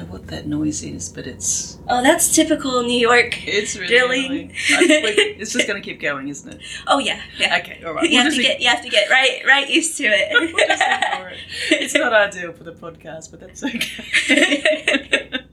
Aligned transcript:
know 0.00 0.06
what 0.12 0.26
that 0.28 0.46
noise 0.46 0.82
is, 0.82 1.08
but 1.08 1.26
it's 1.26 1.78
Oh, 1.88 2.02
that's 2.02 2.34
typical 2.34 2.82
New 2.82 2.98
York. 2.98 3.46
it's 3.46 3.76
really 3.76 3.88
Drilling. 3.88 4.24
annoying. 4.26 4.52
I 4.72 4.86
think 4.86 5.04
we- 5.16 5.22
it's 5.40 5.52
just 5.52 5.66
going 5.66 5.80
to 5.80 5.84
keep 5.88 6.00
going, 6.00 6.28
isn't 6.28 6.52
it? 6.54 6.60
Oh 6.86 6.98
yeah, 6.98 7.20
yeah. 7.38 7.58
Okay, 7.58 7.82
all 7.84 7.92
right. 7.94 8.04
You 8.08 8.16
We'll 8.16 8.24
have 8.24 8.34
to 8.34 8.42
get 8.42 8.60
you 8.60 8.68
have 8.68 8.82
to 8.82 8.88
get 8.88 9.10
right 9.10 9.42
right 9.46 9.68
used 9.68 9.96
to 9.98 10.04
We'll 10.30 10.56
just 10.66 10.82
ignore 10.82 11.28
it. 11.28 11.38
it. 11.70 11.82
It's 11.82 11.94
not 11.94 12.12
ideal 12.12 12.52
for 12.52 12.64
the 12.64 12.72
podcast, 12.72 13.30
but 13.30 13.40
that's 13.40 13.62
okay. 13.64 15.46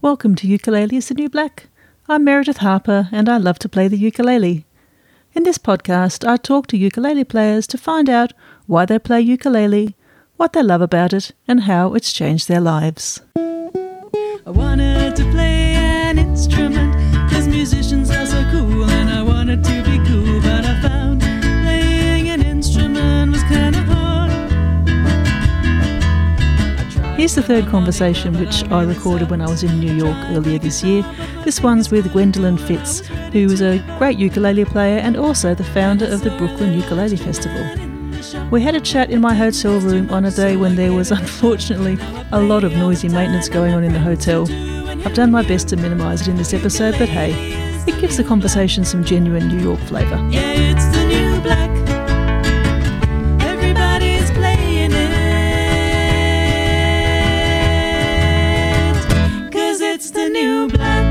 Welcome 0.00 0.34
to 0.36 0.46
Ukulele 0.48 0.96
is 0.96 1.08
the 1.08 1.14
New 1.14 1.28
Black. 1.28 1.68
I'm 2.08 2.24
Meredith 2.24 2.58
Harper 2.58 3.08
and 3.12 3.28
I 3.28 3.36
love 3.36 3.58
to 3.60 3.68
play 3.68 3.86
the 3.88 3.96
ukulele. 3.96 4.66
In 5.34 5.44
this 5.44 5.58
podcast, 5.58 6.28
I 6.28 6.36
talk 6.36 6.66
to 6.68 6.76
ukulele 6.76 7.24
players 7.24 7.66
to 7.68 7.78
find 7.78 8.10
out 8.10 8.32
why 8.66 8.84
they 8.84 8.98
play 8.98 9.20
ukulele, 9.20 9.94
what 10.42 10.54
they 10.54 10.62
love 10.64 10.82
about 10.82 11.12
it, 11.12 11.30
and 11.46 11.60
how 11.60 11.94
it's 11.94 12.12
changed 12.12 12.48
their 12.48 12.60
lives. 12.60 13.20
I 13.36 14.50
wanted 14.50 15.14
to 15.14 15.22
play 15.30 15.76
an 15.76 16.18
instrument 16.18 16.96
because 17.28 17.46
musicians 17.46 18.10
are 18.10 18.26
so 18.26 18.42
cool 18.50 18.90
and 18.90 19.08
I 19.08 19.22
wanted 19.22 19.62
to 19.62 19.82
be 19.84 19.98
cool, 20.08 20.40
but 20.40 20.64
I 20.64 20.80
found 20.82 21.20
playing 21.20 22.28
an 22.30 22.42
instrument 22.42 23.30
was 23.30 23.44
kind 23.44 23.76
of 23.76 23.84
hard. 23.84 24.32
Here's 27.16 27.36
the 27.36 27.42
third 27.42 27.68
conversation, 27.68 28.36
which 28.36 28.64
I 28.64 28.82
recorded 28.82 29.30
when 29.30 29.40
I 29.40 29.48
was 29.48 29.62
in 29.62 29.78
New 29.78 29.94
York 29.94 30.18
earlier 30.30 30.58
this 30.58 30.82
year. 30.82 31.04
This 31.44 31.60
one's 31.62 31.92
with 31.92 32.10
Gwendolyn 32.12 32.58
Fitz, 32.58 33.06
who 33.32 33.44
is 33.44 33.62
a 33.62 33.78
great 33.96 34.18
ukulele 34.18 34.64
player 34.64 34.98
and 34.98 35.16
also 35.16 35.54
the 35.54 35.62
founder 35.62 36.06
of 36.06 36.24
the 36.24 36.30
Brooklyn 36.30 36.76
Ukulele 36.76 37.16
Festival. 37.16 37.91
We 38.50 38.60
had 38.62 38.74
a 38.76 38.80
chat 38.80 39.10
in 39.10 39.20
my 39.20 39.34
hotel 39.34 39.80
room 39.80 40.08
on 40.10 40.24
a 40.24 40.30
day 40.30 40.56
when 40.56 40.76
there 40.76 40.92
was 40.92 41.10
unfortunately 41.20 41.98
a 42.30 42.40
lot 42.40 42.62
of 42.62 42.72
noisy 42.72 43.08
maintenance 43.08 43.48
going 43.48 43.74
on 43.74 43.82
in 43.82 43.92
the 43.92 43.98
hotel. 43.98 44.42
I've 45.04 45.14
done 45.14 45.32
my 45.32 45.42
best 45.42 45.68
to 45.68 45.76
minimise 45.76 46.22
it 46.22 46.28
in 46.28 46.36
this 46.36 46.54
episode, 46.54 46.94
but 46.98 47.08
hey, 47.08 47.32
it 47.86 48.00
gives 48.00 48.16
the 48.16 48.24
conversation 48.24 48.84
some 48.84 49.02
genuine 49.04 49.48
New 49.48 49.58
York 49.58 49.80
flavour. 49.80 50.16
Yeah, 50.30 50.52
it's 50.52 50.86
the 50.96 51.04
new 51.06 51.40
black. 51.40 51.70
Everybody's 53.42 54.30
playing 54.30 54.92
it. 54.92 55.12
Cause 59.52 59.80
it's 59.80 60.10
the 60.12 60.28
new 60.28 60.68
black. 60.68 61.02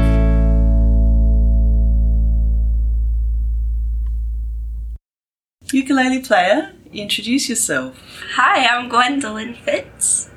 Ukulele 5.73 6.20
player, 6.20 6.73
introduce 6.94 7.50
yourself. 7.50 7.97
Hi, 8.36 8.66
I'm 8.66 8.89
Gwendolyn 8.89 9.56
Fitz. 9.56 10.30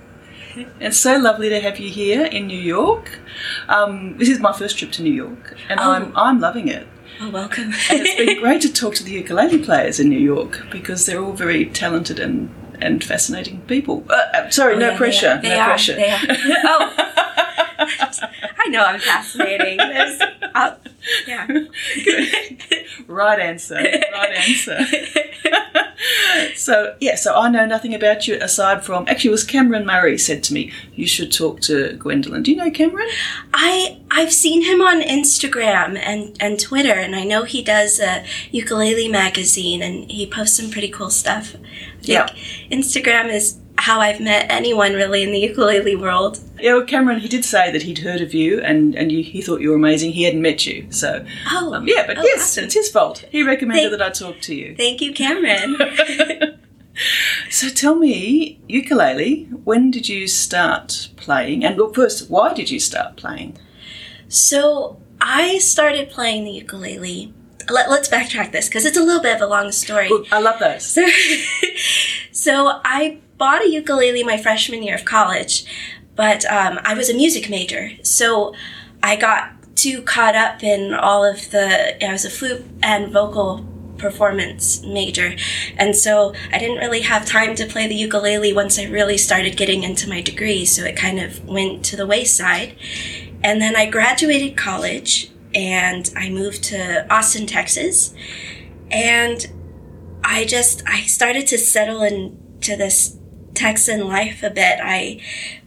It's 0.80 0.96
so 0.96 1.16
lovely 1.18 1.48
to 1.48 1.60
have 1.60 1.80
you 1.80 1.90
here 1.90 2.24
in 2.26 2.46
New 2.46 2.58
York. 2.60 3.18
Um, 3.68 4.16
this 4.18 4.28
is 4.28 4.38
my 4.38 4.52
first 4.52 4.78
trip 4.78 4.92
to 4.92 5.02
New 5.02 5.12
York, 5.12 5.56
and 5.68 5.80
Oh. 5.80 5.90
I'm 5.90 6.12
I'm 6.16 6.38
loving 6.40 6.68
it. 6.68 6.86
Oh, 7.20 7.30
welcome. 7.30 7.64
And 7.64 7.74
it's 7.90 8.14
been 8.16 8.40
great 8.40 8.62
to 8.62 8.72
talk 8.72 8.94
to 8.96 9.04
the 9.04 9.12
ukulele 9.12 9.58
players 9.58 9.98
in 10.00 10.08
New 10.08 10.18
York 10.18 10.66
because 10.70 11.06
they're 11.06 11.22
all 11.22 11.32
very 11.32 11.66
talented 11.66 12.18
and, 12.20 12.50
and 12.84 13.02
fascinating 13.02 13.62
people. 13.62 14.04
Uh, 14.08 14.14
uh, 14.34 14.50
sorry, 14.50 14.74
Oh, 14.74 14.78
no 14.78 14.90
yeah, 14.90 14.96
pressure. 14.96 15.40
They 15.42 15.48
no 15.48 15.58
are, 15.58 15.66
pressure. 15.68 15.94
They 15.94 16.10
are. 16.10 16.20
oh, 16.64 16.92
I 18.58 18.68
know 18.68 18.84
I'm 18.84 19.00
fascinating. 19.00 19.80
Uh, 19.80 20.76
yeah. 21.26 21.46
right 23.08 23.40
answer. 23.40 23.74
Right 23.74 24.32
answer. 24.36 24.78
so 26.54 26.96
yeah, 27.00 27.16
so 27.16 27.34
I 27.34 27.48
know 27.48 27.66
nothing 27.66 27.94
about 27.94 28.26
you 28.28 28.36
aside 28.40 28.84
from 28.84 29.06
actually 29.08 29.28
it 29.28 29.32
was 29.32 29.44
Cameron 29.44 29.86
Murray 29.86 30.18
said 30.18 30.42
to 30.44 30.54
me, 30.54 30.72
you 30.94 31.06
should 31.06 31.32
talk 31.32 31.60
to 31.62 31.94
Gwendolyn. 31.94 32.42
Do 32.42 32.50
you 32.52 32.56
know 32.56 32.70
Cameron? 32.70 33.08
I 33.52 33.98
I've 34.14 34.32
seen 34.32 34.62
him 34.62 34.80
on 34.80 35.02
Instagram 35.02 35.98
and 35.98 36.36
and 36.40 36.58
Twitter, 36.58 36.92
and 36.92 37.14
I 37.16 37.24
know 37.24 37.42
he 37.44 37.62
does 37.62 37.98
a 38.00 38.24
ukulele 38.50 39.08
magazine, 39.08 39.82
and 39.82 40.10
he 40.10 40.26
posts 40.26 40.56
some 40.56 40.70
pretty 40.70 40.88
cool 40.88 41.10
stuff. 41.10 41.56
Yeah. 42.02 42.28
Instagram 42.70 43.32
is 43.32 43.58
how 43.76 44.00
I've 44.00 44.20
met 44.20 44.46
anyone 44.50 44.92
really 44.94 45.22
in 45.22 45.32
the 45.32 45.38
ukulele 45.38 45.96
world. 45.96 46.38
Yeah, 46.60 46.74
well, 46.74 46.84
Cameron, 46.86 47.18
he 47.20 47.28
did 47.28 47.44
say 47.44 47.72
that 47.72 47.82
he'd 47.82 47.98
heard 47.98 48.20
of 48.20 48.32
you 48.32 48.60
and, 48.60 48.94
and 48.94 49.10
you, 49.10 49.22
he 49.22 49.42
thought 49.42 49.60
you 49.60 49.70
were 49.70 49.76
amazing. 49.76 50.12
He 50.12 50.22
hadn't 50.22 50.42
met 50.42 50.64
you. 50.64 50.86
So, 50.90 51.26
Oh, 51.50 51.74
um, 51.74 51.88
yeah, 51.88 52.06
but 52.06 52.16
oh, 52.18 52.22
yes, 52.22 52.42
awesome. 52.42 52.64
it's 52.64 52.74
his 52.74 52.88
fault. 52.88 53.24
He 53.30 53.42
recommended 53.42 53.90
Thank- 53.90 53.98
that 53.98 54.06
I 54.06 54.10
talk 54.10 54.40
to 54.42 54.54
you. 54.54 54.76
Thank 54.76 55.00
you, 55.00 55.12
Cameron. 55.12 55.76
So 57.50 57.68
tell 57.68 57.96
me, 57.96 58.60
ukulele, 58.68 59.44
when 59.64 59.90
did 59.90 60.08
you 60.08 60.28
start 60.28 61.08
playing? 61.16 61.64
And 61.64 61.76
well, 61.76 61.92
first, 61.92 62.30
why 62.30 62.54
did 62.54 62.70
you 62.70 62.78
start 62.78 63.16
playing? 63.16 63.58
So 64.28 65.00
I 65.20 65.58
started 65.58 66.10
playing 66.10 66.44
the 66.44 66.50
ukulele. 66.50 67.32
Let, 67.70 67.90
let's 67.90 68.08
backtrack 68.08 68.52
this 68.52 68.68
because 68.68 68.84
it's 68.84 68.96
a 68.96 69.02
little 69.02 69.22
bit 69.22 69.36
of 69.36 69.40
a 69.40 69.46
long 69.46 69.72
story. 69.72 70.08
Well, 70.10 70.24
I 70.30 70.40
love 70.40 70.58
those. 70.60 70.84
So, 70.84 71.06
so 72.32 72.80
I 72.84 73.20
bought 73.38 73.62
a 73.62 73.70
ukulele 73.70 74.22
my 74.22 74.36
freshman 74.36 74.82
year 74.82 74.94
of 74.94 75.04
college, 75.04 75.64
but 76.14 76.44
um, 76.44 76.78
I 76.84 76.94
was 76.94 77.08
a 77.08 77.14
music 77.14 77.48
major. 77.48 77.92
So 78.02 78.54
I 79.02 79.16
got 79.16 79.76
too 79.76 80.02
caught 80.02 80.34
up 80.34 80.62
in 80.62 80.94
all 80.94 81.24
of 81.24 81.50
the, 81.50 82.04
I 82.04 82.12
was 82.12 82.24
a 82.24 82.30
flute 82.30 82.64
and 82.82 83.12
vocal 83.12 83.66
performance 83.98 84.82
major. 84.82 85.36
And 85.76 85.96
so 85.96 86.34
I 86.52 86.58
didn't 86.58 86.78
really 86.78 87.00
have 87.02 87.24
time 87.24 87.54
to 87.56 87.66
play 87.66 87.86
the 87.86 87.94
ukulele 87.94 88.52
once 88.52 88.78
I 88.78 88.84
really 88.84 89.16
started 89.16 89.56
getting 89.56 89.82
into 89.82 90.08
my 90.08 90.20
degree. 90.20 90.64
So 90.64 90.84
it 90.84 90.96
kind 90.96 91.20
of 91.20 91.44
went 91.44 91.84
to 91.86 91.96
the 91.96 92.06
wayside. 92.06 92.76
And 93.44 93.60
then 93.60 93.76
I 93.76 93.84
graduated 93.84 94.56
college 94.56 95.30
and 95.54 96.10
I 96.16 96.30
moved 96.30 96.64
to 96.64 97.06
Austin, 97.12 97.46
Texas. 97.46 98.14
And 98.90 99.46
I 100.24 100.46
just 100.46 100.82
I 100.88 101.02
started 101.02 101.46
to 101.48 101.58
settle 101.58 102.02
into 102.02 102.74
this 102.74 103.18
Texan 103.52 104.08
life 104.08 104.42
a 104.42 104.48
bit. 104.48 104.80
I 104.82 105.20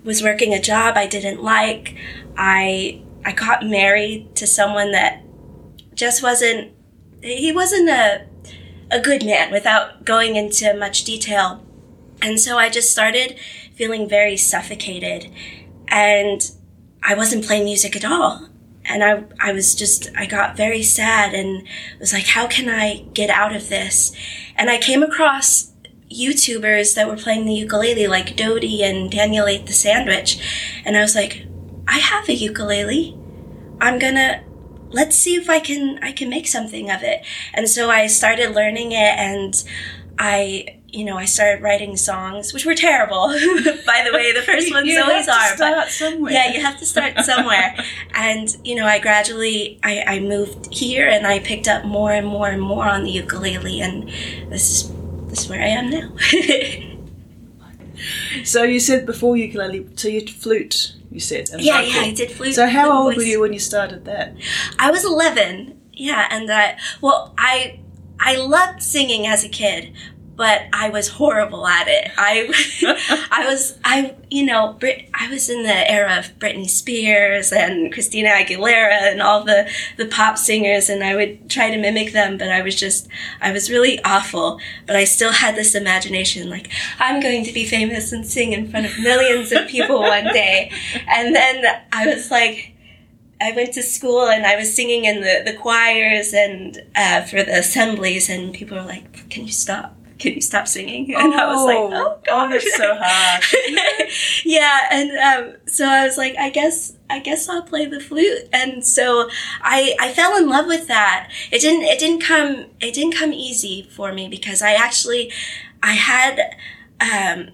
was 0.04 0.24
working 0.24 0.54
a 0.54 0.62
job 0.62 0.98
I 0.98 1.06
didn't 1.06 1.44
like. 1.44 1.96
I 2.36 3.04
I 3.24 3.32
got 3.32 3.64
married 3.64 4.36
to 4.38 4.48
someone 4.48 4.92
that 4.94 5.22
just 5.94 6.24
wasn't 6.24 6.74
he 7.22 7.52
wasn't 7.52 7.90
a 7.90 8.26
a 8.90 9.00
good 9.00 9.24
man 9.24 9.52
without 9.52 10.04
going 10.04 10.36
into 10.36 10.74
much 10.74 11.04
detail. 11.04 11.64
And 12.24 12.40
so 12.40 12.58
I 12.58 12.70
just 12.70 12.92
started 12.92 13.36
feeling 13.76 14.10
very 14.10 14.36
suffocated 14.36 15.32
and 15.88 16.52
I 17.04 17.16
wasn't 17.16 17.46
playing 17.46 17.66
music 17.66 17.96
at 17.96 18.06
all. 18.06 18.48
And 18.86 19.04
I, 19.04 19.24
I 19.40 19.52
was 19.52 19.76
just, 19.76 20.10
I 20.16 20.26
got 20.26 20.56
very 20.56 20.82
sad 20.82 21.34
and 21.34 21.68
was 22.00 22.14
like, 22.14 22.28
how 22.28 22.48
can 22.48 22.70
I 22.70 23.06
get 23.14 23.30
out 23.30 23.56
of 23.56 23.68
this? 23.68 24.14
And 24.56 24.70
I 24.70 24.78
came 24.78 25.04
across 25.04 25.74
YouTubers 26.10 26.96
that 26.96 27.08
were 27.08 27.18
playing 27.18 27.46
the 27.46 27.54
ukulele, 27.54 28.08
like 28.08 28.38
Dodie 28.38 28.84
and 28.84 29.12
Danielle 29.12 29.48
Ate 29.48 29.66
the 29.66 29.74
Sandwich. 29.74 30.40
And 30.86 30.96
I 30.96 31.02
was 31.02 31.16
like, 31.16 31.46
I 31.88 31.98
have 31.98 32.30
a 32.30 32.34
ukulele. 32.34 33.18
I'm 33.82 34.00
gonna, 34.00 34.44
let's 34.90 35.18
see 35.18 35.36
if 35.36 35.50
I 35.50 35.60
can, 35.60 36.00
I 36.02 36.14
can 36.14 36.30
make 36.30 36.48
something 36.48 36.90
of 36.90 37.04
it. 37.04 37.26
And 37.54 37.70
so 37.70 37.90
I 37.90 38.08
started 38.08 38.56
learning 38.56 38.94
it 38.94 38.96
and 38.96 39.54
I, 40.18 40.77
you 40.90 41.04
know, 41.04 41.18
I 41.18 41.26
started 41.26 41.62
writing 41.62 41.98
songs, 41.98 42.54
which 42.54 42.66
were 42.66 42.76
terrible. 42.76 43.28
By 43.86 44.04
the 44.06 44.12
way, 44.14 44.32
the 44.34 44.42
first 44.46 44.72
ones 44.72 44.88
you 44.88 45.02
always 45.02 45.26
have 45.28 45.58
to 45.58 45.64
are. 45.66 45.76
but- 45.76 45.90
start 45.90 45.90
somewhere. 45.90 46.32
yeah, 46.34 46.54
you 46.54 46.62
have 46.62 46.80
to 46.80 46.86
start 46.86 47.20
somewhere. 47.26 47.76
and, 48.14 48.56
you 48.64 48.76
know, 48.76 48.86
I 48.86 49.00
gradually, 49.00 49.80
I, 49.84 50.04
I 50.08 50.20
moved 50.20 50.74
here 50.74 51.08
and 51.08 51.28
I 51.28 51.40
picked 51.40 51.68
up 51.68 51.84
more 51.86 52.12
and 52.14 52.26
more 52.26 52.48
and 52.48 52.62
more 52.62 52.86
on 52.86 53.04
the 53.04 53.12
ukulele 53.12 53.82
and 53.82 54.08
this 54.50 54.72
is, 54.72 54.92
this 55.28 55.40
is 55.44 55.50
where 55.50 55.62
I 55.62 55.68
am 55.68 55.90
now. 55.90 56.10
So 58.44 58.64
you 58.64 58.80
said 58.80 59.06
before 59.06 59.36
ukulele, 59.38 59.88
so 59.96 60.08
you 60.08 60.22
flute, 60.28 60.94
you 61.12 61.20
said. 61.20 61.50
yeah, 61.58 61.82
vocal. 61.82 61.94
yeah, 61.96 62.02
I 62.02 62.12
did 62.14 62.32
flute. 62.32 62.54
So 62.54 62.68
how 62.68 62.92
old 62.92 63.16
voice. 63.16 63.18
were 63.18 63.24
you 63.24 63.42
when 63.42 63.54
you 63.54 63.60
started 63.60 64.06
that? 64.06 64.36
I 64.78 64.92
was 64.92 65.04
11. 65.04 65.80
Yeah, 65.94 66.28
and 66.30 66.50
I, 66.52 66.78
well, 67.02 67.34
I, 67.40 67.80
I 68.20 68.36
loved 68.38 68.84
singing 68.84 69.26
as 69.26 69.44
a 69.44 69.50
kid, 69.50 69.94
but 70.38 70.62
I 70.72 70.90
was 70.90 71.10
horrible 71.10 71.66
at 71.68 71.88
it. 71.88 72.12
I, 72.16 72.48
I 73.32 73.48
was, 73.48 73.78
I, 73.84 74.16
you 74.30 74.46
know, 74.46 74.74
Brit, 74.74 75.10
I 75.14 75.30
was 75.30 75.50
in 75.50 75.64
the 75.64 75.92
era 75.92 76.20
of 76.20 76.38
Britney 76.38 76.70
Spears 76.70 77.52
and 77.52 77.92
Christina 77.92 78.30
Aguilera 78.30 79.12
and 79.12 79.22
all 79.22 79.44
the, 79.44 79.68
the 79.98 80.06
pop 80.06 80.38
singers, 80.38 80.90
and 80.90 81.04
I 81.04 81.16
would 81.16 81.50
try 81.50 81.72
to 81.72 81.78
mimic 81.78 82.14
them, 82.14 82.38
but 82.38 82.50
I 82.50 82.62
was 82.62 82.76
just, 82.76 83.08
I 83.42 83.52
was 83.52 83.72
really 83.72 84.02
awful. 84.04 84.60
But 84.86 84.96
I 84.96 85.06
still 85.06 85.32
had 85.32 85.56
this 85.56 85.74
imagination, 85.74 86.50
like, 86.52 86.70
I'm 87.00 87.20
going 87.20 87.44
to 87.44 87.52
be 87.52 87.66
famous 87.66 88.12
and 88.12 88.26
sing 88.26 88.54
in 88.54 88.70
front 88.70 88.86
of 88.86 89.00
millions 89.00 89.52
of 89.52 89.68
people 89.68 90.00
one 90.00 90.26
day. 90.26 90.72
And 91.08 91.36
then 91.36 91.66
I 91.92 92.06
was 92.06 92.30
like, 92.30 92.76
I 93.42 93.52
went 93.52 93.74
to 93.74 93.84
school 93.84 94.30
and 94.30 94.46
I 94.46 94.56
was 94.56 94.76
singing 94.76 95.06
in 95.06 95.22
the, 95.22 95.42
the 95.52 95.58
choirs 95.58 96.34
and 96.34 96.80
uh, 96.96 97.22
for 97.22 97.44
the 97.44 97.60
assemblies, 97.60 98.30
and 98.30 98.54
people 98.54 98.78
were 98.78 98.84
like, 98.84 99.30
"Can 99.30 99.46
you 99.46 99.52
stop? 99.52 99.97
Can 100.20 100.34
you 100.34 100.42
stop 100.42 100.68
singing? 100.68 101.14
And 101.18 101.34
I 101.34 101.46
was 101.48 101.66
like, 101.66 101.78
oh, 101.78 101.90
God. 101.90 102.22
oh 102.30 102.50
that's 102.50 102.76
so 102.76 102.96
hard. 103.00 104.10
yeah, 104.46 104.88
and 104.92 105.12
um, 105.18 105.56
so 105.68 105.86
I 105.86 106.06
was 106.06 106.18
like, 106.18 106.36
I 106.38 106.50
guess 106.50 106.94
I 107.10 107.20
guess 107.20 107.48
I'll 107.50 107.64
play 107.64 107.86
the 107.86 108.00
flute. 108.00 108.50
And 108.54 108.86
so 108.86 109.30
I 109.62 109.96
I 110.00 110.14
fell 110.14 110.38
in 110.38 110.48
love 110.48 110.68
with 110.68 110.88
that. 110.88 111.32
It 111.52 111.62
didn't 111.62 111.84
it 111.84 112.00
didn't 112.00 112.22
come 112.22 112.68
it 112.80 112.94
didn't 112.94 113.16
come 113.16 113.34
easy 113.34 113.90
for 113.92 114.14
me 114.14 114.28
because 114.28 114.62
I 114.62 114.74
actually 114.74 115.32
I 115.82 115.94
had 115.94 116.56
um 117.00 117.52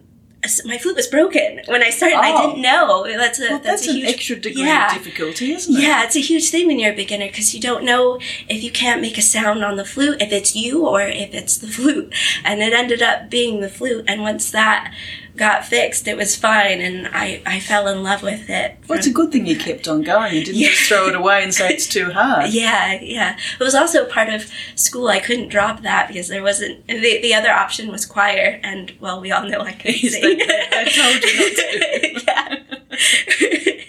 my 0.66 0.78
flute 0.78 0.96
was 0.96 1.08
broken 1.08 1.62
when 1.68 1.84
I 1.84 1.90
started. 1.90 2.18
Oh. 2.18 2.22
I 2.22 2.32
didn't 2.32 2.66
oh. 2.66 3.04
know. 3.06 3.18
That's 3.18 3.40
a 3.40 3.50
Well, 3.50 3.60
that's, 3.60 3.86
that's, 3.86 3.88
a 3.88 3.92
an 3.92 3.96
huge 3.98 4.10
extra 4.10 4.36
degree 4.38 4.64
yeah. 4.64 4.88
of 4.88 5.04
difficulty, 5.04 5.52
isn't 5.52 5.76
it? 5.76 5.82
Yeah, 5.82 6.04
it's 6.04 6.16
a 6.16 6.22
huge 6.22 6.50
thing 6.50 6.68
when 6.68 6.80
you're 6.80 6.94
a 6.94 6.96
beginner 6.96 7.28
because 7.28 7.54
you 7.54 7.62
don't 7.62 7.84
know 7.84 8.20
if 8.50 8.64
you 8.64 8.72
can't 8.72 9.02
make 9.02 9.18
a 9.18 9.22
sound 9.22 9.64
on 9.64 9.76
the 9.76 9.86
flute, 9.86 10.22
if 10.22 10.32
it's 10.32 10.56
you 10.56 10.86
or 10.88 11.02
if 11.02 11.34
it's 11.34 11.58
the 11.58 11.68
flute. 11.68 12.14
And 12.44 12.62
it 12.62 12.74
ended 12.74 13.02
up 13.02 13.30
being 13.30 13.62
the 13.62 13.70
flute. 13.70 14.06
And 14.08 14.22
once 14.22 14.52
that 14.52 14.94
got 15.36 15.66
fixed, 15.66 16.08
it 16.08 16.16
was 16.18 16.36
fine. 16.36 16.80
And 16.82 17.08
I, 17.08 17.42
I 17.46 17.60
fell 17.60 17.88
in 17.88 18.04
love 18.04 18.22
with 18.24 18.50
it. 18.50 18.78
Well, 18.88 18.98
it's 18.98 19.08
a 19.08 19.12
good 19.12 19.32
thing 19.32 19.46
you 19.48 19.58
kept 19.58 19.88
on 19.88 20.02
going 20.04 20.36
and 20.36 20.46
didn't 20.46 20.60
Yeah. 20.62 20.70
just 20.70 20.84
throw 20.90 21.08
it 21.08 21.16
away 21.16 21.44
and 21.44 21.54
say 21.54 21.70
it's 21.74 21.88
too 21.88 22.12
hard. 22.12 22.50
yeah, 22.54 23.00
yeah. 23.02 23.38
It 23.60 23.64
was 23.64 23.76
also 23.76 24.06
part 24.06 24.30
of 24.30 24.50
school. 24.76 25.08
I 25.08 25.20
couldn't 25.20 25.48
drop 25.50 25.82
that 25.82 26.08
because 26.08 26.28
there 26.28 26.44
wasn't, 26.44 26.86
the, 26.88 27.20
the 27.22 27.34
other 27.34 27.52
option 27.52 27.92
was 27.92 28.06
choir. 28.06 28.60
And, 28.64 28.94
well, 29.00 29.20
we 29.20 29.32
all 29.32 29.48
know 29.48 29.62
I 29.62 29.72
can 29.74 29.94
Yes, 29.96 30.14
sing. 30.14 30.22
they- 30.22 30.46
they 30.46 30.86
told 30.92 31.24
you 31.24 31.36
not 31.40 31.56
to. 31.56 32.24
yeah. 32.28 33.84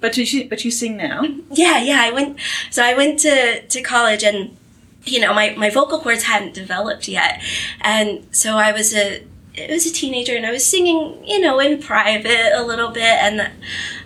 But 0.00 0.16
you 0.16 0.48
but 0.48 0.64
you 0.64 0.70
sing 0.70 0.96
now. 0.96 1.22
Yeah, 1.52 1.82
yeah. 1.82 2.00
I 2.00 2.10
went. 2.10 2.38
So 2.70 2.82
I 2.82 2.94
went 2.94 3.18
to 3.20 3.60
to 3.66 3.82
college, 3.82 4.22
and 4.22 4.56
you 5.04 5.20
know, 5.20 5.34
my 5.34 5.54
my 5.58 5.68
vocal 5.68 5.98
cords 6.00 6.22
hadn't 6.22 6.54
developed 6.54 7.06
yet, 7.06 7.42
and 7.82 8.26
so 8.30 8.56
I 8.56 8.72
was 8.72 8.94
a 8.94 9.22
I 9.68 9.72
was 9.72 9.86
a 9.86 9.92
teenager, 9.92 10.36
and 10.36 10.46
I 10.46 10.52
was 10.52 10.64
singing, 10.64 11.22
you 11.24 11.40
know, 11.40 11.58
in 11.58 11.82
private 11.82 12.52
a 12.54 12.62
little 12.62 12.90
bit, 12.90 13.02
and 13.02 13.50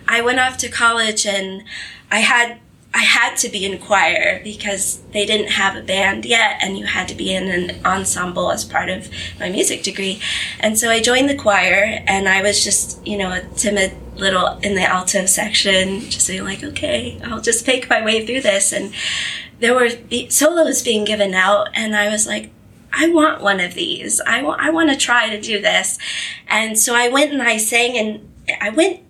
I 0.07 0.21
went 0.21 0.39
off 0.39 0.57
to 0.57 0.69
college, 0.69 1.25
and 1.25 1.63
I 2.11 2.19
had. 2.19 2.59
I 2.97 2.99
had 2.99 3.35
to 3.39 3.49
be 3.49 3.65
in 3.65 3.77
choir 3.77 4.39
because 4.41 5.01
they 5.11 5.25
didn't 5.25 5.49
have 5.49 5.75
a 5.75 5.81
band 5.81 6.23
yet, 6.23 6.59
and 6.61 6.77
you 6.77 6.85
had 6.85 7.09
to 7.09 7.13
be 7.13 7.35
in 7.35 7.49
an 7.49 7.85
ensemble 7.85 8.53
as 8.53 8.63
part 8.63 8.89
of 8.89 9.09
my 9.37 9.49
music 9.49 9.83
degree. 9.83 10.21
And 10.61 10.79
so 10.79 10.89
I 10.89 11.01
joined 11.01 11.29
the 11.29 11.35
choir, 11.35 12.01
and 12.07 12.29
I 12.29 12.41
was 12.41 12.63
just, 12.63 13.05
you 13.05 13.17
know, 13.17 13.33
a 13.33 13.41
timid 13.57 13.91
little 14.15 14.59
in 14.59 14.75
the 14.75 14.83
alto 14.83 15.25
section, 15.25 16.09
just 16.09 16.29
being 16.29 16.45
like, 16.45 16.63
okay, 16.63 17.19
I'll 17.21 17.41
just 17.41 17.67
make 17.67 17.89
my 17.89 18.01
way 18.01 18.25
through 18.25 18.39
this. 18.39 18.71
And 18.71 18.93
there 19.59 19.75
were 19.75 19.89
solos 20.29 20.81
being 20.81 21.03
given 21.03 21.33
out, 21.33 21.67
and 21.73 21.97
I 21.97 22.07
was 22.07 22.25
like, 22.25 22.49
I 22.95 23.09
want 23.09 23.41
one 23.41 23.59
of 23.59 23.73
these. 23.73 24.21
I 24.21 24.41
want, 24.41 24.61
I 24.61 24.69
want 24.69 24.89
to 24.89 24.95
try 24.95 25.29
to 25.29 25.39
do 25.39 25.61
this. 25.61 25.97
And 26.47 26.79
so 26.79 26.95
I 26.95 27.09
went 27.09 27.31
and 27.31 27.41
I 27.41 27.57
sang, 27.57 27.97
and 27.97 28.31
I 28.61 28.69
went 28.69 29.01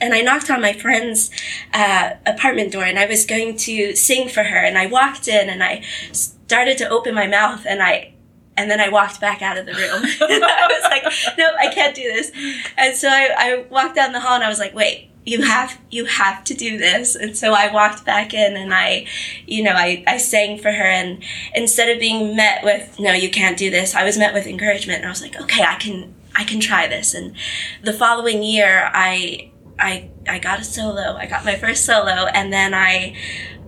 and 0.00 0.14
I 0.14 0.20
knocked 0.20 0.50
on 0.50 0.60
my 0.60 0.72
friend's 0.72 1.30
uh, 1.74 2.12
apartment 2.26 2.72
door, 2.72 2.84
and 2.84 2.98
I 2.98 3.06
was 3.06 3.26
going 3.26 3.56
to 3.58 3.94
sing 3.94 4.28
for 4.28 4.42
her. 4.42 4.58
And 4.58 4.78
I 4.78 4.86
walked 4.86 5.28
in, 5.28 5.48
and 5.48 5.62
I 5.62 5.82
started 6.12 6.78
to 6.78 6.88
open 6.88 7.14
my 7.14 7.26
mouth, 7.26 7.66
and 7.66 7.82
I 7.82 8.14
and 8.56 8.70
then 8.70 8.80
I 8.80 8.88
walked 8.88 9.20
back 9.20 9.40
out 9.40 9.56
of 9.56 9.64
the 9.64 9.72
room. 9.72 10.02
I 10.20 10.68
was 10.68 10.84
like, 10.90 11.38
no, 11.38 11.50
I 11.58 11.72
can't 11.72 11.94
do 11.94 12.02
this. 12.02 12.30
And 12.76 12.94
so 12.94 13.08
I, 13.08 13.30
I 13.36 13.64
walked 13.70 13.94
down 13.94 14.12
the 14.12 14.20
hall, 14.20 14.34
and 14.34 14.44
I 14.44 14.48
was 14.48 14.58
like, 14.58 14.74
wait. 14.74 15.09
You 15.26 15.42
have 15.42 15.78
you 15.90 16.06
have 16.06 16.44
to 16.44 16.54
do 16.54 16.78
this, 16.78 17.14
and 17.14 17.36
so 17.36 17.52
I 17.52 17.72
walked 17.72 18.06
back 18.06 18.32
in, 18.32 18.56
and 18.56 18.72
I, 18.72 19.06
you 19.46 19.62
know, 19.62 19.72
I, 19.72 20.02
I 20.06 20.16
sang 20.16 20.58
for 20.58 20.72
her, 20.72 20.84
and 20.84 21.22
instead 21.54 21.90
of 21.90 22.00
being 22.00 22.34
met 22.34 22.64
with 22.64 22.98
no, 22.98 23.12
you 23.12 23.30
can't 23.30 23.58
do 23.58 23.70
this, 23.70 23.94
I 23.94 24.04
was 24.04 24.16
met 24.16 24.32
with 24.32 24.46
encouragement, 24.46 25.00
and 25.00 25.06
I 25.06 25.10
was 25.10 25.20
like, 25.20 25.38
okay, 25.40 25.62
I 25.62 25.74
can 25.74 26.14
I 26.34 26.44
can 26.44 26.58
try 26.58 26.88
this. 26.88 27.12
And 27.12 27.34
the 27.82 27.92
following 27.92 28.42
year, 28.42 28.90
I 28.94 29.50
I 29.78 30.10
I 30.28 30.38
got 30.38 30.60
a 30.60 30.64
solo. 30.64 31.16
I 31.16 31.26
got 31.26 31.44
my 31.44 31.56
first 31.56 31.84
solo, 31.84 32.26
and 32.34 32.52
then 32.52 32.72
I 32.72 33.14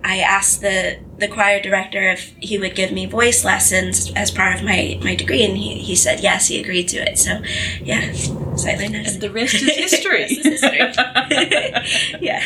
I 0.03 0.19
asked 0.19 0.61
the 0.61 0.99
the 1.17 1.27
choir 1.27 1.61
director 1.61 2.09
if 2.09 2.33
he 2.39 2.57
would 2.57 2.75
give 2.75 2.91
me 2.91 3.05
voice 3.05 3.45
lessons 3.45 4.11
as 4.15 4.31
part 4.31 4.55
of 4.55 4.63
my 4.63 4.99
my 5.01 5.15
degree, 5.15 5.43
and 5.45 5.57
he, 5.57 5.75
he 5.79 5.95
said 5.95 6.19
yes. 6.19 6.47
He 6.47 6.59
agreed 6.59 6.87
to 6.89 6.97
it. 6.97 7.17
So 7.17 7.41
yeah, 7.81 8.11
slightly 8.55 8.89
nice. 8.89 9.13
And 9.13 9.21
the 9.21 9.31
rest 9.39 9.53
is 9.55 9.75
history. 9.75 10.23
Is 10.23 10.43
history. 10.61 10.79
yeah. 12.19 12.43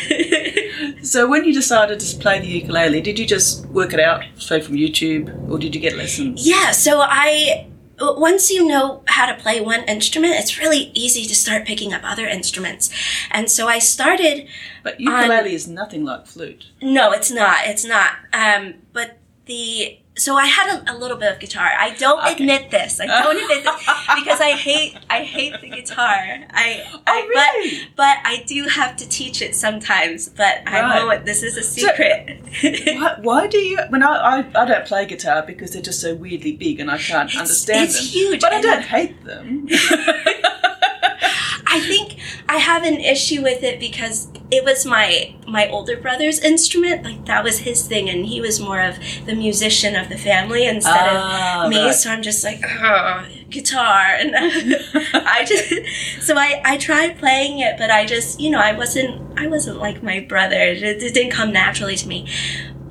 so 1.02 1.28
when 1.28 1.44
you 1.44 1.52
decided 1.52 2.00
to 2.00 2.16
play 2.18 2.38
the 2.40 2.46
ukulele, 2.46 3.00
did 3.00 3.18
you 3.18 3.26
just 3.26 3.66
work 3.66 3.92
it 3.92 4.00
out 4.00 4.24
straight 4.36 4.64
from 4.64 4.76
YouTube, 4.76 5.50
or 5.50 5.58
did 5.58 5.74
you 5.74 5.80
get 5.80 5.96
lessons? 5.96 6.46
Yeah, 6.46 6.70
so 6.70 7.00
I 7.00 7.66
once 8.00 8.50
you 8.50 8.66
know 8.66 9.02
how 9.06 9.26
to 9.26 9.34
play 9.40 9.60
one 9.60 9.82
instrument, 9.84 10.34
it's 10.34 10.58
really 10.58 10.90
easy 10.94 11.24
to 11.26 11.34
start 11.34 11.64
picking 11.66 11.92
up 11.92 12.02
other 12.04 12.26
instruments. 12.26 12.90
And 13.30 13.50
so 13.50 13.68
I 13.68 13.78
started 13.78 14.46
But 14.82 15.00
ukulele 15.00 15.54
is 15.54 15.66
nothing 15.68 16.04
like 16.04 16.26
flute. 16.26 16.66
no, 16.80 17.12
it's 17.12 17.30
not. 17.30 17.58
It's 17.66 17.84
not. 17.84 18.12
Um, 18.32 18.74
but 18.92 19.18
the 19.46 19.98
so 20.18 20.36
I 20.36 20.46
had 20.46 20.68
a, 20.86 20.92
a 20.92 20.96
little 20.96 21.16
bit 21.16 21.32
of 21.32 21.38
guitar. 21.40 21.68
I 21.78 21.94
don't 21.94 22.18
Okay. 22.20 22.32
admit 22.32 22.70
this. 22.70 23.00
I 23.00 23.06
don't 23.06 23.36
admit 23.42 23.64
this 23.64 23.86
because 24.16 24.40
I 24.40 24.50
hate 24.52 24.96
I 25.08 25.22
hate 25.24 25.60
the 25.60 25.68
guitar. 25.68 26.06
I, 26.50 26.84
I 27.06 27.22
Oh, 27.22 27.26
really? 27.28 27.80
but 27.96 27.96
but 27.96 28.16
I 28.24 28.42
do 28.46 28.64
have 28.64 28.96
to 28.96 29.08
teach 29.08 29.40
it 29.42 29.54
sometimes. 29.54 30.28
But 30.28 30.62
I 30.66 30.80
Right. 30.80 31.04
won't. 31.04 31.24
This 31.24 31.42
is 31.42 31.56
a 31.56 31.62
secret. 31.62 32.40
Why, 32.62 33.16
why 33.20 33.46
do 33.46 33.58
you? 33.58 33.78
When 33.90 34.02
I, 34.02 34.12
I 34.38 34.62
I 34.62 34.64
don't 34.64 34.84
play 34.86 35.06
guitar 35.06 35.42
because 35.46 35.70
they're 35.72 35.82
just 35.82 36.00
so 36.00 36.14
weirdly 36.14 36.52
big 36.56 36.80
and 36.80 36.90
I 36.90 36.98
can't 36.98 37.34
understand 37.36 37.84
it's 37.84 37.98
them. 37.98 38.06
huge, 38.06 38.40
but 38.40 38.52
I 38.52 38.60
don't 38.60 38.78
I- 38.78 38.82
hate 38.82 39.24
them. 39.24 39.68
I 41.70 41.80
think 41.80 42.17
I 42.50 42.56
have 42.56 42.82
an 42.84 42.94
issue 42.94 43.42
with 43.42 43.62
it 43.62 43.78
because 43.78 44.28
it 44.50 44.64
was 44.64 44.86
my 44.86 45.34
my 45.46 45.68
older 45.68 45.96
brother's 45.98 46.38
instrument. 46.38 47.04
Like 47.04 47.26
that 47.26 47.44
was 47.44 47.58
his 47.60 47.86
thing, 47.86 48.08
and 48.08 48.24
he 48.24 48.40
was 48.40 48.58
more 48.58 48.80
of 48.80 48.96
the 49.26 49.34
musician 49.34 49.94
of 49.94 50.08
the 50.08 50.16
family 50.16 50.64
instead 50.66 50.94
Ah, 50.96 51.64
of 51.64 51.70
me. 51.70 51.84
right. 51.84 51.94
So 51.94 52.10
I'm 52.10 52.22
just 52.22 52.42
like 52.44 52.60
oh, 52.66 53.26
guitar, 53.50 54.14
and 54.18 54.34
I 54.36 55.44
just 55.46 56.24
so 56.26 56.36
I 56.38 56.60
I 56.64 56.76
tried 56.78 57.18
playing 57.18 57.58
it, 57.58 57.76
but 57.78 57.90
I 57.90 58.06
just 58.06 58.40
you 58.40 58.48
know 58.50 58.60
I 58.60 58.72
wasn't 58.72 59.38
I 59.38 59.46
wasn't 59.46 59.78
like 59.78 60.02
my 60.02 60.20
brother. 60.20 60.56
It, 60.58 60.82
it 60.82 61.12
didn't 61.14 61.32
come 61.32 61.52
naturally 61.52 61.96
to 61.96 62.08
me. 62.08 62.26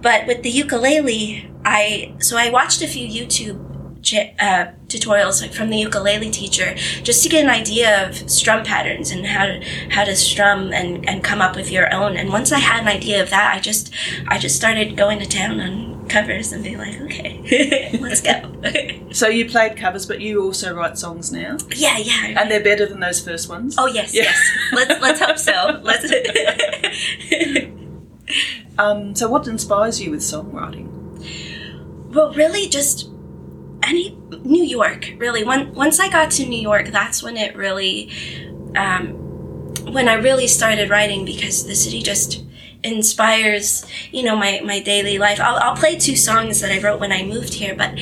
But 0.01 0.27
with 0.27 0.43
the 0.43 0.51
ukulele, 0.51 1.49
I 1.65 2.13
so 2.19 2.37
I 2.37 2.51
watched 2.51 2.83
a 2.83 2.87
few 2.87 3.07
YouTube 3.07 3.66
uh, 4.13 4.71
tutorials 4.87 5.41
like 5.41 5.53
from 5.53 5.69
the 5.69 5.77
ukulele 5.77 6.29
teacher 6.29 6.75
just 7.03 7.23
to 7.23 7.29
get 7.29 7.43
an 7.43 7.49
idea 7.49 8.07
of 8.07 8.29
strum 8.29 8.63
patterns 8.63 9.11
and 9.11 9.25
how 9.25 9.45
to 9.45 9.63
how 9.89 10.03
to 10.03 10.15
strum 10.15 10.71
and, 10.73 11.07
and 11.09 11.23
come 11.23 11.41
up 11.41 11.55
with 11.55 11.71
your 11.71 11.93
own. 11.93 12.17
And 12.17 12.29
once 12.29 12.51
I 12.51 12.59
had 12.59 12.81
an 12.81 12.87
idea 12.87 13.21
of 13.21 13.29
that, 13.29 13.55
I 13.55 13.59
just 13.59 13.93
I 14.27 14.37
just 14.37 14.55
started 14.55 14.95
going 14.97 15.19
to 15.19 15.25
town 15.25 15.59
on 15.59 16.07
covers 16.07 16.53
and 16.53 16.63
being 16.63 16.77
like, 16.77 16.99
okay, 17.01 17.97
let's 18.01 18.21
go. 18.21 18.41
so 19.11 19.27
you 19.27 19.45
played 19.49 19.75
covers, 19.75 20.05
but 20.05 20.21
you 20.21 20.41
also 20.41 20.73
write 20.73 20.97
songs 20.97 21.31
now, 21.31 21.57
yeah, 21.75 21.97
yeah. 21.97 22.39
and 22.39 22.49
they're 22.49 22.63
better 22.63 22.85
than 22.85 22.99
those 23.01 23.21
first 23.23 23.49
ones. 23.49 23.75
oh 23.77 23.87
yes, 23.87 24.13
Yeah. 24.13 24.23
yes. 24.23 24.51
Let's 24.71 25.01
let's 25.01 25.19
hope 25.21 25.37
so. 25.37 25.79
Let's. 25.83 26.11
Um, 28.77 29.15
so 29.15 29.27
what 29.27 29.47
inspires 29.47 29.99
you 30.01 30.11
with 30.11 30.19
songwriting? 30.19 30.93
Well, 32.13 32.31
really, 32.33 32.67
just 32.67 33.06
any 33.87 34.17
New 34.43 34.63
York. 34.63 35.13
Really, 35.17 35.43
when, 35.43 35.73
once 35.73 35.99
I 35.99 36.09
got 36.09 36.31
to 36.31 36.45
New 36.45 36.59
York, 36.61 36.87
that's 36.87 37.23
when 37.23 37.37
it 37.37 37.55
really, 37.55 38.11
um, 38.75 39.13
when 39.91 40.07
I 40.07 40.15
really 40.15 40.47
started 40.47 40.89
writing 40.89 41.25
because 41.25 41.65
the 41.65 41.75
city 41.75 42.01
just 42.01 42.43
inspires, 42.83 43.85
you 44.11 44.23
know, 44.23 44.35
my 44.35 44.61
my 44.63 44.79
daily 44.79 45.17
life. 45.17 45.39
I'll 45.39 45.57
I'll 45.57 45.75
play 45.75 45.97
two 45.97 46.15
songs 46.15 46.61
that 46.61 46.71
I 46.71 46.79
wrote 46.81 46.99
when 46.99 47.11
I 47.11 47.23
moved 47.23 47.53
here, 47.55 47.75
but 47.75 47.97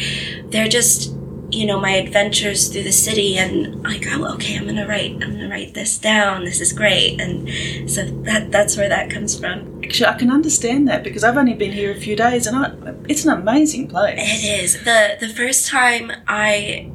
they're 0.46 0.68
just 0.68 1.15
you 1.56 1.66
know 1.66 1.80
my 1.80 1.92
adventures 1.92 2.68
through 2.70 2.84
the 2.84 2.92
city 2.92 3.38
and 3.38 3.84
like 3.84 4.06
oh 4.12 4.34
okay 4.34 4.58
i'm 4.58 4.66
gonna 4.66 4.88
write 4.88 5.12
i'm 5.12 5.32
gonna 5.32 5.50
write 5.50 5.74
this 5.74 5.98
down 5.98 6.46
this 6.46 6.62
is 6.62 6.74
great. 6.74 7.20
And 7.20 7.90
so 7.90 8.06
that 8.06 8.52
that's 8.52 8.78
where 8.78 8.90
that 8.90 9.10
comes 9.10 9.38
from. 9.38 9.82
Actually, 9.84 10.08
I 10.08 10.18
can 10.18 10.32
understand 10.32 10.88
that 10.88 11.04
because 11.04 11.24
I've 11.24 11.38
only 11.38 11.54
been 11.54 11.72
here 11.72 11.92
a 11.92 11.96
few 11.96 12.16
days, 12.16 12.48
and 12.48 12.56
I, 12.58 12.94
it's 13.10 13.26
an 13.26 13.38
amazing 13.38 13.88
place. 13.88 14.20
It 14.20 14.64
is. 14.64 14.84
The 14.84 15.18
the 15.20 15.30
first 15.30 15.68
time 15.68 16.12
I 16.28 16.92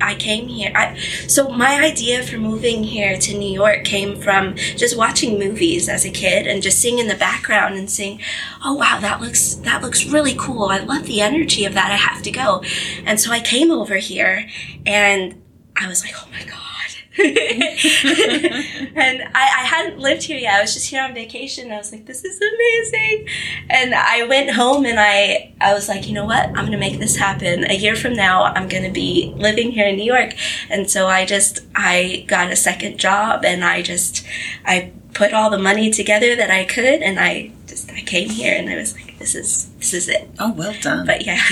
I 0.00 0.14
came 0.14 0.48
here. 0.48 0.72
I, 0.74 0.98
so 1.26 1.48
my 1.48 1.80
idea 1.80 2.22
for 2.22 2.36
moving 2.38 2.84
here 2.84 3.16
to 3.18 3.36
New 3.36 3.50
York 3.50 3.84
came 3.84 4.20
from 4.20 4.54
just 4.54 4.96
watching 4.96 5.38
movies 5.38 5.88
as 5.88 6.04
a 6.04 6.10
kid 6.10 6.46
and 6.46 6.62
just 6.62 6.78
seeing 6.78 6.98
in 6.98 7.08
the 7.08 7.14
background 7.14 7.76
and 7.76 7.90
seeing, 7.90 8.20
oh 8.64 8.74
wow, 8.74 8.98
that 9.00 9.20
looks 9.20 9.54
that 9.54 9.82
looks 9.82 10.06
really 10.06 10.34
cool. 10.38 10.64
I 10.64 10.78
love 10.78 11.06
the 11.06 11.20
energy 11.20 11.64
of 11.64 11.74
that. 11.74 11.90
I 11.90 11.96
have 11.96 12.22
to 12.22 12.30
go, 12.30 12.62
and 13.04 13.18
so 13.18 13.30
I 13.32 13.40
came 13.40 13.70
over 13.70 13.96
here 13.96 14.48
and 14.84 15.42
I 15.76 15.88
was 15.88 16.04
like, 16.04 16.14
oh 16.16 16.28
my 16.30 16.44
god. 16.44 16.76
and 17.18 19.22
I, 19.22 19.28
I 19.34 19.64
hadn't 19.64 19.98
lived 19.98 20.24
here 20.24 20.36
yet. 20.36 20.54
I 20.54 20.60
was 20.60 20.74
just 20.74 20.90
here 20.90 21.02
on 21.02 21.14
vacation. 21.14 21.72
I 21.72 21.78
was 21.78 21.90
like, 21.90 22.04
this 22.04 22.24
is 22.24 22.38
amazing. 22.38 23.26
And 23.70 23.94
I 23.94 24.26
went 24.26 24.50
home 24.50 24.84
and 24.84 25.00
I, 25.00 25.54
I 25.58 25.72
was 25.72 25.88
like, 25.88 26.06
you 26.06 26.12
know 26.12 26.26
what? 26.26 26.48
I'm 26.48 26.54
going 26.54 26.72
to 26.72 26.78
make 26.78 26.98
this 26.98 27.16
happen. 27.16 27.64
A 27.70 27.74
year 27.74 27.96
from 27.96 28.12
now, 28.12 28.44
I'm 28.44 28.68
going 28.68 28.82
to 28.82 28.90
be 28.90 29.32
living 29.34 29.70
here 29.70 29.86
in 29.86 29.96
New 29.96 30.04
York. 30.04 30.34
And 30.68 30.90
so 30.90 31.06
I 31.06 31.24
just, 31.24 31.60
I 31.74 32.26
got 32.28 32.52
a 32.52 32.56
second 32.56 32.98
job 32.98 33.46
and 33.46 33.64
I 33.64 33.80
just, 33.80 34.26
I 34.66 34.92
put 35.14 35.32
all 35.32 35.48
the 35.48 35.58
money 35.58 35.90
together 35.90 36.36
that 36.36 36.50
I 36.50 36.64
could 36.64 37.02
and 37.02 37.18
I 37.18 37.50
just, 37.66 37.90
I 37.92 38.02
came 38.02 38.28
here 38.28 38.54
and 38.54 38.68
I 38.68 38.76
was 38.76 38.94
like, 38.94 39.18
this 39.18 39.34
is, 39.34 39.70
this 39.78 39.94
is 39.94 40.08
it. 40.10 40.28
Oh, 40.38 40.52
well 40.52 40.74
done. 40.82 41.06
But 41.06 41.24
yeah, 41.24 41.38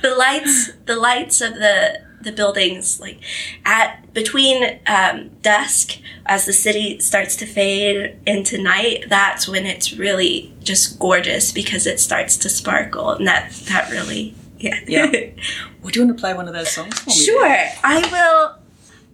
the 0.00 0.14
lights, 0.16 0.72
the 0.86 0.96
lights 0.96 1.42
of 1.42 1.54
the, 1.54 2.05
the 2.26 2.32
buildings 2.32 3.00
like 3.00 3.18
at 3.64 4.12
between 4.12 4.78
um, 4.86 5.30
dusk 5.40 5.98
as 6.26 6.44
the 6.44 6.52
city 6.52 6.98
starts 6.98 7.36
to 7.36 7.46
fade 7.46 8.18
into 8.26 8.60
night 8.60 9.04
that's 9.08 9.48
when 9.48 9.64
it's 9.64 9.94
really 9.94 10.52
just 10.62 10.98
gorgeous 10.98 11.52
because 11.52 11.86
it 11.86 11.98
starts 11.98 12.36
to 12.36 12.48
sparkle 12.48 13.10
and 13.10 13.26
that 13.26 13.50
that 13.68 13.90
really 13.90 14.34
yeah 14.58 14.78
yeah 14.86 15.06
would 15.82 15.96
you 15.96 16.04
want 16.04 16.16
to 16.16 16.20
play 16.20 16.34
one 16.34 16.48
of 16.48 16.54
those 16.54 16.70
songs 16.70 16.98
for 16.98 17.10
me 17.10 17.16
sure 17.16 17.56
i 17.82 18.00
will 18.10 18.58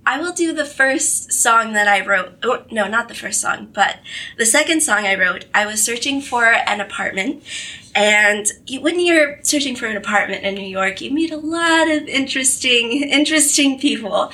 I 0.05 0.21
will 0.21 0.33
do 0.33 0.53
the 0.53 0.65
first 0.65 1.33
song 1.33 1.75
that 1.75 1.87
I 1.87 2.05
wrote. 2.05 2.33
Oh, 2.43 2.65
no, 2.73 2.89
not 2.89 3.07
the 3.07 3.15
first 3.15 3.41
song, 3.41 3.69
but 3.73 4.01
the 4.37 4.45
second 4.45 4.83
song 4.83 5.07
I 5.07 5.15
wrote. 5.15 5.45
I 5.55 5.65
was 5.65 5.81
searching 5.81 6.21
for 6.21 6.47
an 6.47 6.81
apartment 6.81 7.45
and 7.95 8.47
when 8.81 8.99
you're 9.01 9.39
searching 9.43 9.77
for 9.77 9.87
an 9.87 9.97
apartment 9.97 10.45
in 10.45 10.55
New 10.55 10.67
York, 10.67 11.01
you 11.01 11.11
meet 11.11 11.31
a 11.31 11.37
lot 11.37 11.91
of 11.91 12.09
interesting, 12.09 13.03
interesting 13.03 13.79
people. 13.79 14.33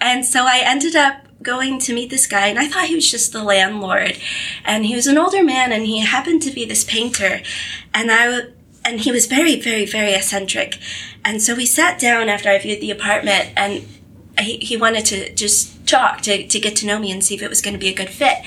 And 0.00 0.24
so 0.24 0.44
I 0.44 0.62
ended 0.64 0.94
up 0.94 1.24
going 1.42 1.78
to 1.80 1.94
meet 1.94 2.10
this 2.10 2.26
guy 2.26 2.46
and 2.48 2.58
I 2.58 2.68
thought 2.68 2.86
he 2.86 2.94
was 2.94 3.10
just 3.10 3.32
the 3.32 3.42
landlord. 3.42 4.18
And 4.64 4.86
he 4.86 4.94
was 4.94 5.06
an 5.06 5.18
older 5.18 5.42
man 5.42 5.72
and 5.72 5.86
he 5.86 6.00
happened 6.00 6.42
to 6.42 6.50
be 6.50 6.64
this 6.64 6.84
painter. 6.84 7.40
And 7.92 8.12
I, 8.12 8.42
and 8.84 9.00
he 9.00 9.10
was 9.10 9.26
very, 9.26 9.60
very, 9.60 9.86
very 9.86 10.12
eccentric. 10.12 10.78
And 11.24 11.42
so 11.42 11.54
we 11.56 11.66
sat 11.66 11.98
down 11.98 12.28
after 12.28 12.48
I 12.48 12.58
viewed 12.58 12.80
the 12.80 12.90
apartment 12.90 13.50
and 13.56 13.88
he, 14.38 14.58
he 14.58 14.76
wanted 14.76 15.04
to 15.06 15.34
just 15.34 15.79
talk 15.90 16.20
to, 16.22 16.46
to 16.46 16.60
get 16.60 16.76
to 16.76 16.86
know 16.86 16.98
me 16.98 17.10
and 17.10 17.24
see 17.24 17.34
if 17.34 17.42
it 17.42 17.50
was 17.50 17.62
going 17.62 17.74
to 17.74 17.80
be 17.80 17.88
a 17.88 17.94
good 17.94 18.10
fit. 18.10 18.38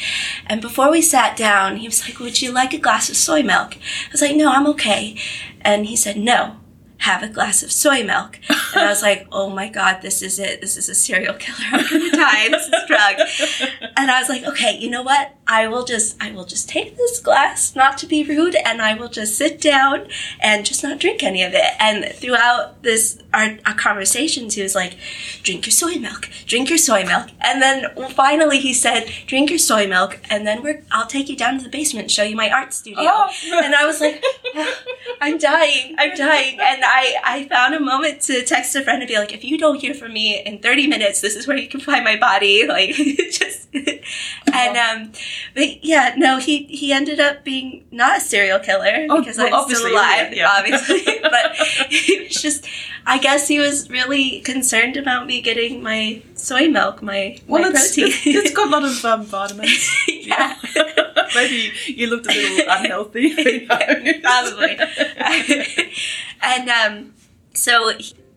And 0.47 0.61
before 0.61 0.89
we 0.89 1.01
sat 1.01 1.35
down, 1.35 1.77
he 1.77 1.87
was 1.87 2.07
like, 2.07 2.19
Would 2.19 2.41
you 2.41 2.51
like 2.51 2.73
a 2.73 2.77
glass 2.77 3.09
of 3.09 3.15
soy 3.15 3.43
milk? 3.43 3.75
I 3.75 4.11
was 4.11 4.21
like, 4.21 4.35
No, 4.35 4.51
I'm 4.51 4.67
okay. 4.67 5.15
And 5.61 5.85
he 5.85 5.95
said, 5.95 6.17
No, 6.17 6.57
have 7.03 7.21
a 7.21 7.27
glass 7.27 7.63
of 7.63 7.71
soy 7.71 8.01
milk. 8.01 8.39
And 8.49 8.81
I 8.81 8.87
was 8.87 9.01
like, 9.01 9.27
oh 9.31 9.49
my 9.49 9.67
God, 9.67 10.01
this 10.01 10.21
is 10.21 10.39
it. 10.39 10.61
This 10.61 10.77
is 10.77 10.87
a 10.87 10.95
serial 10.95 11.33
killer. 11.33 11.57
I'm 11.71 11.89
going 11.89 12.09
to 12.09 12.17
die. 12.17 12.49
This 12.49 12.67
is 12.67 12.87
drug. 12.87 13.69
And 13.95 14.09
I 14.09 14.19
was 14.19 14.27
like, 14.27 14.43
okay, 14.43 14.77
you 14.79 14.89
know 14.89 15.03
what? 15.03 15.35
I 15.47 15.67
will 15.67 15.83
just, 15.83 16.15
I 16.21 16.31
will 16.31 16.45
just 16.45 16.69
take 16.69 16.95
this 16.95 17.19
glass, 17.19 17.75
not 17.75 17.97
to 17.99 18.05
be 18.05 18.23
rude, 18.23 18.55
and 18.55 18.81
I 18.81 18.93
will 18.93 19.09
just 19.09 19.35
sit 19.35 19.59
down 19.59 20.07
and 20.39 20.65
just 20.65 20.83
not 20.83 20.99
drink 20.99 21.21
any 21.21 21.43
of 21.43 21.53
it. 21.53 21.73
And 21.79 22.13
throughout 22.15 22.81
this, 22.83 23.19
our, 23.33 23.57
our 23.65 23.73
conversations, 23.73 24.55
he 24.55 24.61
was 24.61 24.73
like, 24.73 24.97
drink 25.43 25.65
your 25.65 25.71
soy 25.71 25.95
milk, 25.95 26.29
drink 26.45 26.69
your 26.69 26.77
soy 26.77 27.03
milk. 27.03 27.29
And 27.41 27.61
then 27.61 27.87
finally 28.11 28.59
he 28.59 28.73
said, 28.73 29.11
drink 29.27 29.49
your 29.49 29.59
soy 29.59 29.85
milk, 29.87 30.19
and 30.29 30.47
then 30.47 30.63
we're, 30.63 30.83
I'll 30.91 31.07
take 31.07 31.27
you 31.27 31.35
down 31.35 31.57
to 31.57 31.63
the 31.63 31.69
basement 31.69 32.03
and 32.03 32.11
show 32.11 32.23
you 32.23 32.35
my 32.35 32.49
art 32.49 32.73
studio. 32.73 33.03
Oh. 33.05 33.29
And 33.63 33.75
I 33.75 33.85
was 33.85 33.99
like, 33.99 34.23
oh, 34.55 34.75
I'm 35.21 35.37
dying, 35.37 35.95
I'm 35.97 36.15
dying. 36.15 36.57
And 36.59 36.83
I, 36.85 37.15
I 37.23 37.47
found 37.49 37.75
a 37.75 37.79
moment 37.79 38.21
to 38.23 38.43
text 38.43 38.75
a 38.75 38.81
friend 38.81 39.01
and 39.01 39.09
be 39.09 39.17
like, 39.17 39.33
if 39.33 39.43
you 39.43 39.57
don't 39.57 39.79
hear 39.79 39.93
from 39.93 40.13
me 40.13 40.41
in 40.41 40.59
30 40.59 40.87
minutes, 40.87 41.19
this 41.21 41.35
is 41.35 41.47
where 41.47 41.57
you 41.57 41.67
can 41.67 41.79
find 41.79 42.03
my 42.03 42.17
body. 42.17 42.61
Like, 42.73 42.95
just, 43.31 43.67
and, 43.73 44.77
um, 44.77 45.11
but 45.53 45.83
yeah, 45.83 46.13
no, 46.17 46.39
he, 46.39 46.63
he 46.65 46.91
ended 46.91 47.19
up 47.19 47.43
being 47.43 47.85
not 47.91 48.17
a 48.17 48.21
serial 48.21 48.59
killer 48.59 49.07
oh, 49.09 49.19
because 49.19 49.37
well, 49.37 49.53
I'm 49.53 49.73
still 49.73 49.91
alive, 49.91 50.33
yeah. 50.33 50.49
obviously. 50.57 51.19
but 51.21 51.55
he 51.89 52.23
was 52.23 52.41
just, 52.41 52.65
I 53.05 53.17
guess 53.17 53.47
he 53.47 53.59
was 53.59 53.89
really 53.89 54.41
concerned 54.41 54.97
about 54.97 55.27
me 55.27 55.41
getting 55.41 55.81
my 55.83 56.21
soy 56.35 56.67
milk, 56.67 57.01
my, 57.01 57.39
well, 57.47 57.61
my 57.61 57.69
it's, 57.69 57.95
protein. 57.95 58.13
It's, 58.13 58.25
it's 58.25 58.51
got 58.51 58.67
a 58.67 58.71
lot 58.71 58.83
of 58.83 59.05
um, 59.05 59.23
vitamins. 59.25 59.89
yeah. 60.07 60.57
Maybe 61.35 61.71
you 61.87 62.07
looked 62.07 62.27
a 62.27 62.29
little 62.29 62.65
unhealthy. 62.69 63.65
Probably. 63.65 64.77
and 66.41 66.69
um, 66.69 67.13
so 67.53 67.91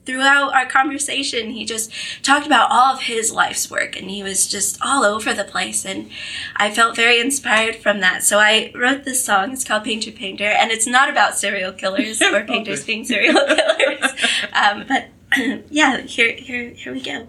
throughout 0.06 0.54
our 0.54 0.66
conversation, 0.66 1.50
he 1.50 1.64
just 1.64 1.90
talked 2.22 2.46
about 2.46 2.70
all 2.70 2.94
of 2.94 3.02
his 3.02 3.32
life's 3.32 3.70
work 3.70 3.96
and 3.96 4.10
he 4.10 4.22
was 4.22 4.46
just 4.46 4.78
all 4.82 5.04
over 5.04 5.34
the 5.34 5.44
place. 5.44 5.84
And 5.84 6.08
I 6.56 6.70
felt 6.70 6.96
very 6.96 7.20
inspired 7.20 7.76
from 7.76 8.00
that. 8.00 8.22
So 8.22 8.38
I 8.38 8.72
wrote 8.74 9.04
this 9.04 9.24
song. 9.24 9.52
It's 9.52 9.64
called 9.64 9.84
Painter 9.84 10.12
Painter. 10.12 10.44
And 10.44 10.70
it's 10.70 10.86
not 10.86 11.10
about 11.10 11.36
serial 11.36 11.72
killers 11.72 12.22
or 12.22 12.44
painters 12.46 12.84
being 12.84 13.04
serial 13.04 13.34
killers. 13.46 14.12
Um, 14.52 14.86
but 14.86 15.08
yeah, 15.70 16.00
here, 16.02 16.32
here, 16.32 16.70
here 16.70 16.92
we 16.92 17.02
go. 17.02 17.26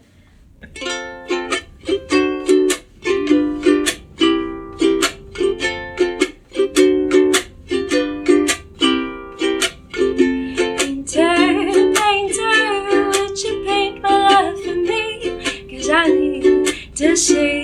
To 17.18 17.57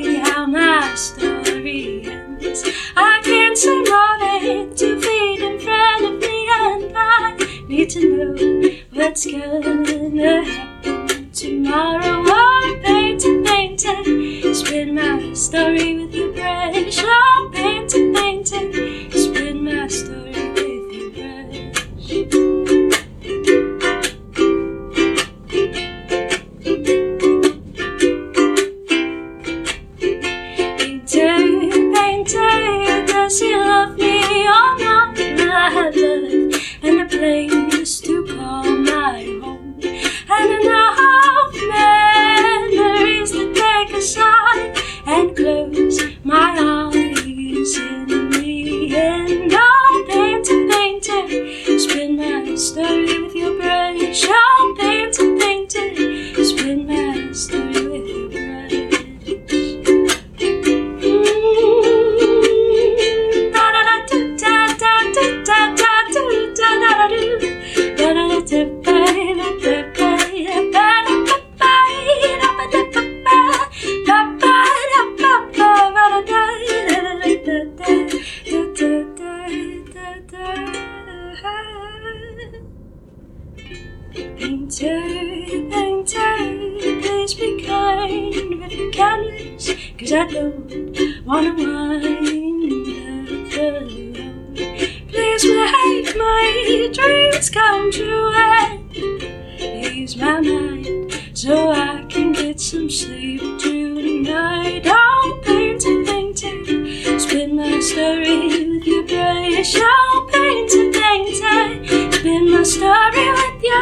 brush. 109.64 109.76
Oh, 109.78 110.30
painter, 110.32 110.92
painter, 110.92 112.12
spin 112.12 112.52
my 112.52 112.64
story 112.64 113.30
with 113.32 113.64
your 113.64 113.74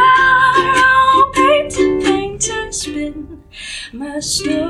oh, 0.77 1.31
painter, 1.33 1.99
painter, 2.01 2.71
spin 2.71 3.43
my 3.93 4.19
story. 4.19 4.60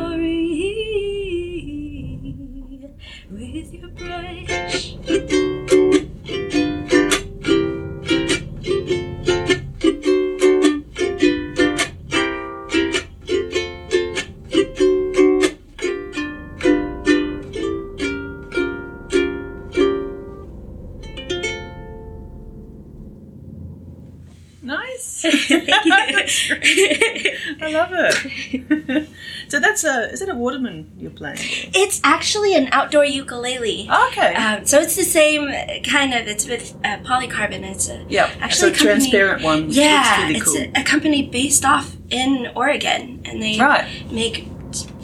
Love 27.73 27.89
it. 27.93 29.09
so 29.47 29.59
that's 29.59 29.83
a 29.83 30.09
is 30.11 30.21
it 30.21 30.29
a 30.29 30.35
Waterman 30.35 30.91
you're 30.97 31.11
playing? 31.11 31.37
it's 31.73 31.99
actually 32.03 32.55
an 32.55 32.69
outdoor 32.71 33.05
ukulele. 33.05 33.89
Okay. 34.07 34.33
Um, 34.35 34.65
so 34.65 34.79
it's 34.79 34.95
the 34.95 35.03
same 35.03 35.49
kind 35.83 36.13
of. 36.13 36.27
It's 36.27 36.47
with 36.47 36.75
uh, 36.83 36.97
polycarbon. 36.99 37.63
It's 37.63 37.89
a 37.89 38.05
yeah. 38.09 38.29
actually 38.39 38.49
so 38.49 38.67
a 38.67 38.71
company- 38.71 38.85
transparent 39.09 39.43
ones. 39.43 39.75
yeah. 39.77 40.29
It's 40.29 40.39
It's 40.41 40.47
really 40.55 40.67
cool. 40.67 40.73
a, 40.77 40.81
a 40.81 40.83
company 40.83 41.27
based 41.29 41.65
off 41.65 41.95
in 42.09 42.51
Oregon, 42.55 43.21
and 43.25 43.41
they 43.41 43.57
right. 43.59 43.87
make 44.11 44.47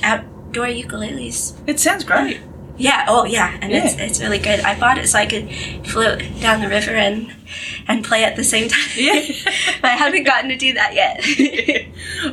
outdoor 0.04 0.68
ukuleles. 0.68 1.58
It 1.68 1.80
sounds 1.80 2.04
great. 2.04 2.40
Yeah. 2.80 3.06
Oh, 3.08 3.26
yeah. 3.26 3.58
And 3.62 3.72
it's 3.74 3.96
Yeah. 3.98 4.04
it's 4.06 4.22
really 4.22 4.38
good. 4.38 4.60
I 4.60 4.80
bought 4.80 4.98
it 5.00 5.08
so 5.08 5.18
I 5.18 5.26
could 5.26 5.50
float 5.88 6.22
down 6.42 6.62
the 6.62 6.68
river 6.70 6.92
and 6.92 7.34
and 7.88 8.04
play 8.06 8.24
at 8.24 8.36
the 8.36 8.44
same 8.44 8.68
time. 8.70 8.80
Yeah. 8.96 9.22
but 9.82 9.90
I 9.92 9.96
haven't 9.96 10.26
gotten 10.26 10.50
to 10.50 10.56
do 10.58 10.74
that 10.74 10.94
yet. 10.94 11.24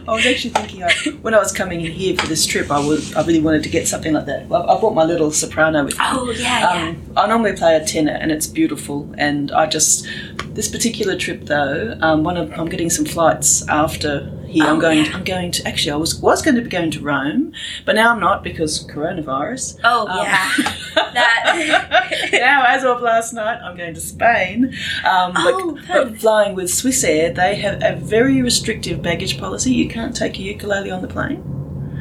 I 0.09 0.12
was 0.12 0.26
actually 0.26 0.50
thinking 0.50 0.83
I, 0.83 0.91
when 1.23 1.35
I 1.35 1.38
was 1.38 1.53
coming 1.53 1.81
in 1.81 1.93
here 1.93 2.17
for 2.17 2.26
this 2.26 2.47
trip, 2.47 2.71
I 2.71 2.85
would 2.85 3.03
I 3.14 3.25
really 3.25 3.41
wanted 3.41 3.62
to 3.64 3.69
get 3.69 3.87
something 3.88 4.12
like 4.12 4.26
that. 4.26 4.49
Well, 4.49 4.69
I 4.69 4.81
bought 4.81 4.95
my 4.95 5.05
little 5.05 5.31
soprano 5.31 5.85
with 5.85 5.99
me. 5.99 6.05
oh 6.07 6.31
yeah, 6.31 6.61
yeah. 6.61 6.88
Um, 6.88 7.12
I 7.17 7.26
normally 7.26 7.55
play 7.55 7.76
a 7.76 7.85
tenor, 7.85 8.12
and 8.12 8.31
it's 8.33 8.47
beautiful. 8.47 9.12
And 9.19 9.53
I 9.53 9.67
just 9.67 10.07
this 10.47 10.69
particular 10.69 11.17
trip 11.17 11.43
though, 11.47 11.99
um, 12.00 12.25
one 12.25 12.37
of 12.37 12.53
I'm 12.53 12.69
getting 12.69 12.91
some 12.91 13.05
flights 13.05 13.67
after 13.69 14.31
here. 14.54 14.64
I'm 14.64 14.76
Oh, 14.78 14.80
going. 14.80 15.04
yeah. 15.04 15.12
I'm 15.14 15.25
going 15.25 15.50
to 15.52 15.66
actually. 15.68 15.92
I 15.92 15.96
was 15.96 16.14
was 16.20 16.42
going 16.42 16.54
to 16.56 16.62
be 16.62 16.70
going 16.70 16.90
to 16.92 17.00
Rome, 17.00 17.52
but 17.84 17.94
now 17.94 18.12
I'm 18.12 18.20
not 18.20 18.42
because 18.42 18.87
coronavirus. 18.87 19.78
Oh 19.84 20.06
Um, 20.08 20.18
yeah. 20.25 20.50
That- 21.14 22.28
now, 22.32 22.64
as 22.66 22.84
of 22.84 23.00
last 23.00 23.32
night, 23.32 23.58
I'm 23.62 23.76
going 23.76 23.94
to 23.94 24.00
Spain. 24.00 24.75
Um, 25.04 25.32
Oh, 25.37 25.78
but, 25.88 26.08
but 26.11 26.18
flying 26.18 26.54
with 26.54 26.70
Swiss 26.73 27.04
Air, 27.04 27.32
they 27.32 27.54
have 27.56 27.82
a 27.82 27.96
very 27.96 28.42
restrictive 28.42 29.02
baggage 29.02 29.38
policy. 29.38 29.73
You 29.73 29.88
can't 29.88 30.14
take 30.16 30.38
a 30.38 30.42
ukulele 30.42 30.90
on 30.90 31.02
the 31.02 31.08
plane 31.08 31.42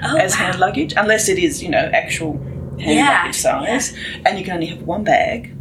oh, 0.03 0.17
as 0.17 0.31
wow. 0.33 0.37
hand 0.45 0.59
luggage, 0.59 0.93
unless 0.97 1.29
it 1.29 1.37
is, 1.39 1.61
you 1.61 1.69
know, 1.69 1.89
actual 1.93 2.33
hand 2.79 2.97
Yeah, 2.97 3.19
luggage 3.21 3.35
size, 3.35 3.95
and 4.25 4.37
you 4.39 4.45
can 4.45 4.55
only 4.55 4.67
have 4.67 4.81
one 4.83 5.03
bag. 5.03 5.55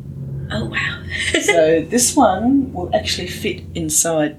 Oh 0.50 0.66
wow. 0.66 1.02
So 1.42 1.82
this 1.82 2.14
one 2.16 2.72
will 2.72 2.90
actually 2.94 3.28
fit 3.28 3.62
inside 3.74 4.38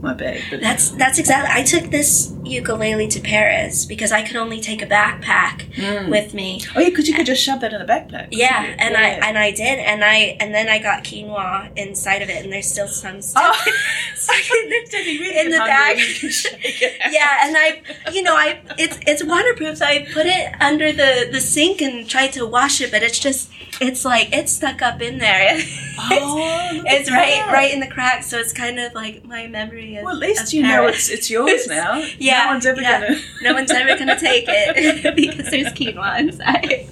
my 0.00 0.14
bag. 0.14 0.42
But 0.50 0.60
That's 0.60 0.90
that's 0.92 1.18
exactly. 1.18 1.50
I 1.52 1.62
took 1.62 1.90
this 1.90 2.32
ukulele 2.44 3.06
to 3.08 3.20
Paris 3.20 3.84
because 3.84 4.10
I 4.12 4.22
could 4.22 4.36
only 4.36 4.60
take 4.60 4.80
a 4.82 4.86
backpack 4.86 5.56
Mm. 5.76 6.08
with 6.08 6.34
me. 6.34 6.62
oh 6.74 6.80
yeah, 6.80 6.88
because 6.88 7.06
you 7.08 7.14
could 7.14 7.26
just 7.26 7.42
shove 7.42 7.60
that 7.60 7.72
in 7.72 7.80
a 7.80 7.84
backpack. 7.86 8.28
Yeah, 8.32 8.74
and 8.78 8.96
I 8.96 9.08
and 9.26 9.38
I 9.38 9.50
did, 9.50 9.78
and 9.78 10.02
I 10.04 10.36
and 10.40 10.54
then 10.54 10.68
I 10.68 10.78
got 10.78 11.04
quinoa 11.04 11.70
inside 11.76 12.22
of 12.22 12.28
it, 12.30 12.42
and 12.42 12.52
there's 12.52 12.66
still 12.66 12.88
some 12.88 13.20
stuff 13.22 13.56
Oh. 13.64 13.72
in 14.64 14.68
the, 14.70 14.86
So 14.90 14.98
really 14.98 15.38
in 15.38 15.50
the 15.50 15.58
bag. 15.58 15.98
you 15.98 16.14
can 16.20 16.30
shake 16.30 16.82
it 16.82 17.00
out. 17.02 17.12
Yeah, 17.18 17.46
and 17.46 17.56
I, 17.56 17.82
you 18.12 18.22
know, 18.22 18.34
I 18.34 18.60
it's 18.78 18.98
it's 19.06 19.22
waterproof, 19.24 19.78
so 19.78 19.84
I 19.86 20.06
put 20.12 20.26
it 20.26 20.54
under 20.60 20.92
the 20.92 21.28
the 21.30 21.40
sink 21.40 21.80
and 21.82 22.08
tried 22.08 22.32
to 22.34 22.46
wash 22.46 22.80
it, 22.80 22.90
but 22.90 23.02
it's 23.02 23.18
just 23.18 23.50
it's 23.80 24.04
like 24.04 24.28
it's 24.32 24.52
stuck 24.52 24.80
up 24.82 25.00
in 25.02 25.18
there. 25.18 25.60
Oh, 26.02 26.38
it's 26.86 27.10
right 27.10 27.44
that. 27.44 27.52
right 27.52 27.70
in 27.74 27.80
the 27.80 27.86
crack, 27.86 28.22
so 28.22 28.38
it's 28.38 28.54
kind 28.54 28.78
of 28.80 28.94
like 28.94 29.22
my 29.24 29.46
memory. 29.46 29.89
Well, 30.02 30.14
at 30.14 30.18
least 30.18 30.52
you 30.52 30.62
know 30.62 30.86
it's 30.86 31.08
it's 31.08 31.30
yours 31.30 31.66
now. 31.66 32.02
Yeah, 32.18 32.44
no 32.44 32.52
one's 32.52 32.66
ever 32.66 32.80
yeah. 32.80 33.00
gonna. 33.00 33.20
No 33.42 33.54
one's 33.54 33.70
ever 33.70 33.98
gonna 33.98 34.18
take 34.18 34.44
it 34.48 35.14
because 35.16 35.50
there's 35.50 35.72
quinoa 35.72 36.20
inside. 36.20 36.88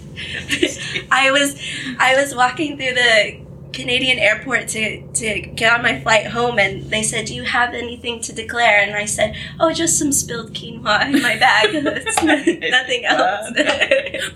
I 1.11 1.31
was 1.31 1.61
I 1.99 2.17
was 2.17 2.35
walking 2.35 2.77
through 2.77 2.95
the 2.95 3.49
Canadian 3.73 4.19
airport 4.19 4.69
to, 4.69 5.07
to 5.13 5.41
get 5.41 5.73
on 5.73 5.83
my 5.83 6.01
flight 6.01 6.27
home 6.27 6.59
and 6.59 6.91
they 6.91 7.03
said, 7.03 7.27
Do 7.27 7.35
you 7.35 7.45
have 7.45 7.75
anything 7.75 8.21
to 8.23 8.33
declare? 8.33 8.81
And 8.81 8.95
I 8.95 9.05
said, 9.05 9.37
Oh, 9.61 9.73
just 9.73 9.99
some 9.99 10.13
spilled 10.13 10.53
quinoa 10.53 11.07
in 11.07 11.23
my 11.23 11.37
bag. 11.39 11.75
Nothing 11.75 13.05
else. 13.05 13.51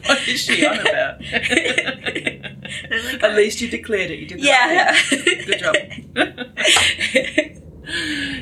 what 0.06 0.28
is 0.28 0.40
she 0.40 0.66
on 0.66 0.78
about? 0.80 1.20
Like, 2.92 3.22
At 3.22 3.34
least 3.34 3.60
you 3.60 3.68
declared 3.68 4.10
it. 4.10 4.18
You 4.20 4.26
did. 4.26 4.38
the 4.38 4.42
yeah. 4.44 4.92
right. 4.92 5.46
Good 5.46 5.58
job. 5.58 5.74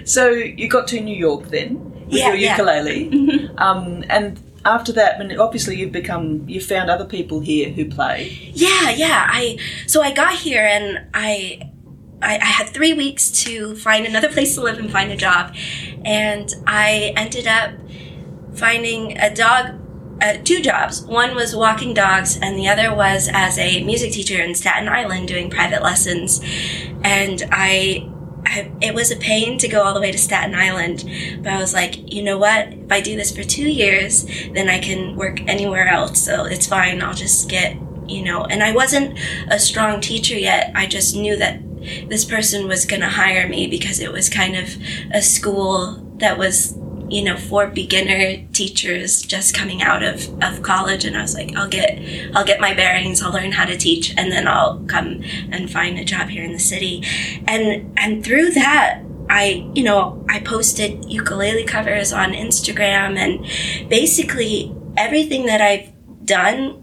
So 0.04 0.28
you 0.30 0.68
got 0.68 0.88
to 0.88 1.00
New 1.00 1.14
York 1.16 1.48
then 1.48 1.84
with 2.06 2.12
Yeah, 2.18 2.28
your 2.28 2.36
yeah. 2.36 2.50
ukulele, 2.56 3.10
Mhm. 3.10 3.60
um, 3.60 4.04
and 4.08 4.38
after 4.64 4.92
that, 4.92 5.18
when 5.18 5.38
obviously 5.40 5.76
you've 5.76 5.92
become, 5.92 6.44
you 6.48 6.60
found 6.60 6.90
other 6.90 7.06
people 7.06 7.40
here 7.40 7.70
who 7.70 7.86
play. 7.86 8.50
Yeah, 8.52 8.90
yeah. 8.90 9.26
I 9.28 9.56
so 9.86 10.02
I 10.02 10.12
got 10.12 10.34
here 10.34 10.62
and 10.62 11.06
I, 11.14 11.70
I 12.20 12.36
I 12.36 12.44
had 12.58 12.68
three 12.68 12.92
weeks 12.92 13.30
to 13.44 13.74
find 13.76 14.04
another 14.06 14.28
place 14.28 14.54
to 14.56 14.60
live 14.60 14.78
and 14.78 14.90
find 14.90 15.10
a 15.10 15.16
job, 15.16 15.54
and 16.04 16.52
I 16.66 17.14
ended 17.16 17.46
up 17.46 17.70
finding 18.54 19.18
a 19.18 19.34
dog. 19.34 19.76
Uh, 20.22 20.34
two 20.44 20.60
jobs. 20.60 21.00
One 21.06 21.34
was 21.34 21.56
walking 21.56 21.94
dogs, 21.94 22.38
and 22.42 22.58
the 22.58 22.68
other 22.68 22.94
was 22.94 23.30
as 23.32 23.56
a 23.58 23.82
music 23.84 24.12
teacher 24.12 24.38
in 24.42 24.54
Staten 24.54 24.86
Island 24.86 25.28
doing 25.28 25.48
private 25.48 25.82
lessons. 25.82 26.42
And 27.02 27.42
I, 27.50 28.06
I, 28.50 28.70
it 28.80 28.94
was 28.94 29.10
a 29.10 29.16
pain 29.16 29.58
to 29.58 29.68
go 29.68 29.82
all 29.82 29.94
the 29.94 30.00
way 30.00 30.10
to 30.10 30.18
Staten 30.18 30.54
Island, 30.54 31.04
but 31.42 31.52
I 31.52 31.58
was 31.58 31.72
like, 31.72 32.12
you 32.12 32.22
know 32.22 32.36
what? 32.36 32.72
If 32.72 32.90
I 32.90 33.00
do 33.00 33.16
this 33.16 33.34
for 33.34 33.44
two 33.44 33.68
years, 33.70 34.26
then 34.52 34.68
I 34.68 34.80
can 34.80 35.14
work 35.14 35.40
anywhere 35.48 35.86
else. 35.86 36.20
So 36.20 36.44
it's 36.44 36.66
fine. 36.66 37.00
I'll 37.00 37.14
just 37.14 37.48
get 37.48 37.76
you 38.10 38.22
know, 38.24 38.44
and 38.44 38.62
I 38.62 38.72
wasn't 38.72 39.18
a 39.48 39.58
strong 39.58 40.00
teacher 40.00 40.36
yet. 40.36 40.72
I 40.74 40.86
just 40.86 41.14
knew 41.14 41.36
that 41.36 41.60
this 42.08 42.24
person 42.24 42.68
was 42.68 42.84
going 42.84 43.00
to 43.00 43.08
hire 43.08 43.48
me 43.48 43.66
because 43.68 44.00
it 44.00 44.12
was 44.12 44.28
kind 44.28 44.56
of 44.56 44.76
a 45.12 45.22
school 45.22 45.94
that 46.16 46.36
was, 46.36 46.76
you 47.10 47.22
know, 47.22 47.36
for 47.36 47.66
beginner 47.66 48.46
teachers 48.52 49.22
just 49.22 49.54
coming 49.54 49.82
out 49.82 50.02
of, 50.02 50.30
of 50.42 50.62
college. 50.62 51.04
And 51.04 51.16
I 51.16 51.22
was 51.22 51.34
like, 51.34 51.54
I'll 51.56 51.68
get, 51.68 51.98
I'll 52.34 52.44
get 52.44 52.60
my 52.60 52.72
bearings. 52.72 53.22
I'll 53.22 53.32
learn 53.32 53.52
how 53.52 53.64
to 53.64 53.76
teach 53.76 54.14
and 54.16 54.30
then 54.30 54.46
I'll 54.46 54.80
come 54.86 55.22
and 55.50 55.70
find 55.70 55.98
a 55.98 56.04
job 56.04 56.28
here 56.28 56.44
in 56.44 56.52
the 56.52 56.58
city. 56.58 57.04
And, 57.46 57.92
and 57.98 58.24
through 58.24 58.52
that, 58.52 59.02
I, 59.28 59.70
you 59.74 59.82
know, 59.82 60.24
I 60.28 60.40
posted 60.40 61.04
ukulele 61.04 61.64
covers 61.64 62.12
on 62.12 62.32
Instagram 62.32 63.16
and 63.16 63.88
basically 63.88 64.74
everything 64.96 65.46
that 65.46 65.60
I've 65.60 65.92
done 66.24 66.76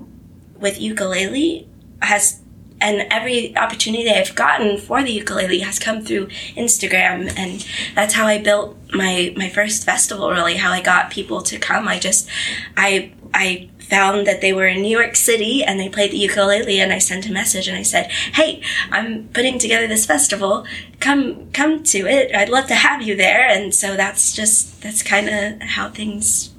with 0.59 0.79
ukulele 0.81 1.69
has 2.01 2.41
and 2.79 3.07
every 3.11 3.55
opportunity 3.57 4.09
I've 4.09 4.35
gotten 4.35 4.77
for 4.77 5.03
the 5.03 5.11
ukulele 5.11 5.59
has 5.59 5.79
come 5.79 6.03
through 6.03 6.27
Instagram 6.55 7.33
and 7.37 7.65
that's 7.95 8.13
how 8.13 8.27
I 8.27 8.37
built 8.41 8.77
my 8.93 9.33
my 9.35 9.49
first 9.49 9.83
festival 9.83 10.29
really 10.29 10.55
how 10.57 10.71
I 10.71 10.81
got 10.81 11.11
people 11.11 11.41
to 11.43 11.57
come. 11.57 11.87
I 11.87 11.99
just 11.99 12.29
I 12.75 13.13
I 13.33 13.69
found 13.79 14.27
that 14.27 14.41
they 14.41 14.51
were 14.53 14.67
in 14.67 14.81
New 14.81 14.95
York 14.95 15.15
City 15.15 15.63
and 15.63 15.79
they 15.79 15.89
played 15.89 16.11
the 16.11 16.17
ukulele 16.17 16.79
and 16.79 16.91
I 16.91 16.99
sent 16.99 17.27
a 17.27 17.31
message 17.31 17.67
and 17.67 17.77
I 17.77 17.83
said 17.83 18.11
hey 18.33 18.61
I'm 18.91 19.27
putting 19.29 19.57
together 19.57 19.87
this 19.87 20.05
festival. 20.05 20.65
Come 20.99 21.51
come 21.51 21.83
to 21.83 21.99
it. 21.99 22.35
I'd 22.35 22.49
love 22.49 22.67
to 22.67 22.75
have 22.75 23.01
you 23.01 23.15
there. 23.15 23.47
And 23.47 23.73
so 23.73 23.95
that's 23.95 24.33
just 24.33 24.81
that's 24.81 25.01
kind 25.01 25.29
of 25.29 25.61
how 25.61 25.89
things 25.89 26.51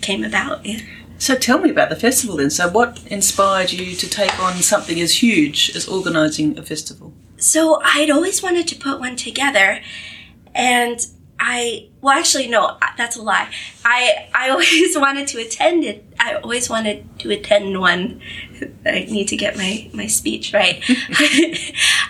came 0.00 0.24
about 0.24 0.66
yeah. 0.66 0.80
So 1.22 1.36
tell 1.36 1.60
me 1.60 1.70
about 1.70 1.88
the 1.88 1.94
festival 1.94 2.38
then. 2.38 2.50
So 2.50 2.68
what 2.68 3.00
inspired 3.06 3.70
you 3.70 3.94
to 3.94 4.10
take 4.10 4.36
on 4.40 4.54
something 4.54 5.00
as 5.00 5.22
huge 5.22 5.70
as 5.76 5.86
organising 5.86 6.58
a 6.58 6.64
festival? 6.64 7.12
So 7.36 7.80
I'd 7.84 8.10
always 8.10 8.42
wanted 8.42 8.66
to 8.66 8.74
put 8.74 8.98
one 8.98 9.14
together, 9.14 9.80
and 10.52 10.98
I 11.38 11.90
well, 12.00 12.18
actually, 12.18 12.48
no, 12.48 12.76
that's 12.98 13.16
a 13.16 13.22
lie. 13.22 13.48
I 13.84 14.28
I 14.34 14.50
always 14.54 14.98
wanted 14.98 15.28
to 15.28 15.38
attend 15.38 15.84
it. 15.84 16.04
I 16.18 16.34
always 16.34 16.68
wanted 16.68 17.06
to 17.20 17.30
attend 17.30 17.78
one. 17.78 18.20
I 18.84 19.06
need 19.08 19.28
to 19.28 19.36
get 19.36 19.56
my 19.56 19.88
my 19.92 20.08
speech 20.08 20.52
right. 20.52 20.82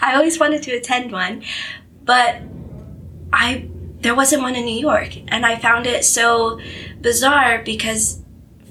I 0.00 0.14
always 0.14 0.40
wanted 0.40 0.62
to 0.62 0.70
attend 0.70 1.12
one, 1.12 1.42
but 2.02 2.40
I 3.30 3.68
there 4.00 4.14
wasn't 4.14 4.40
one 4.40 4.56
in 4.56 4.64
New 4.64 4.80
York, 4.80 5.18
and 5.28 5.44
I 5.44 5.56
found 5.56 5.86
it 5.86 6.02
so 6.06 6.58
bizarre 7.02 7.62
because 7.62 8.21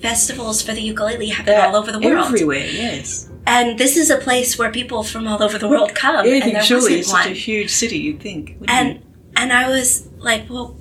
festivals 0.02 0.62
for 0.62 0.74
the 0.74 0.82
ukulele 0.82 1.30
happen 1.30 1.54
all 1.56 1.76
over 1.76 1.92
the 1.92 2.00
world. 2.00 2.28
Everywhere, 2.28 2.66
yes. 2.66 3.30
And 3.46 3.78
this 3.78 3.98
is 3.98 4.10
a 4.10 4.18
place 4.18 4.58
where 4.58 4.72
people 4.72 5.04
from 5.04 5.28
all 5.28 5.42
over 5.42 5.58
the 5.58 5.68
world 5.68 5.96
come, 5.96 6.26
Yeah, 6.26 6.44
and 6.44 6.56
there 6.56 6.64
surely 6.64 7.00
it's 7.00 7.10
such 7.10 7.28
a 7.28 7.34
huge 7.34 7.70
city, 7.70 7.98
you'd 7.98 8.20
think. 8.20 8.58
and 8.68 8.96
you? 8.96 9.02
and 9.36 9.52
I 9.52 9.70
was 9.70 10.08
like, 10.18 10.50
well, 10.50 10.78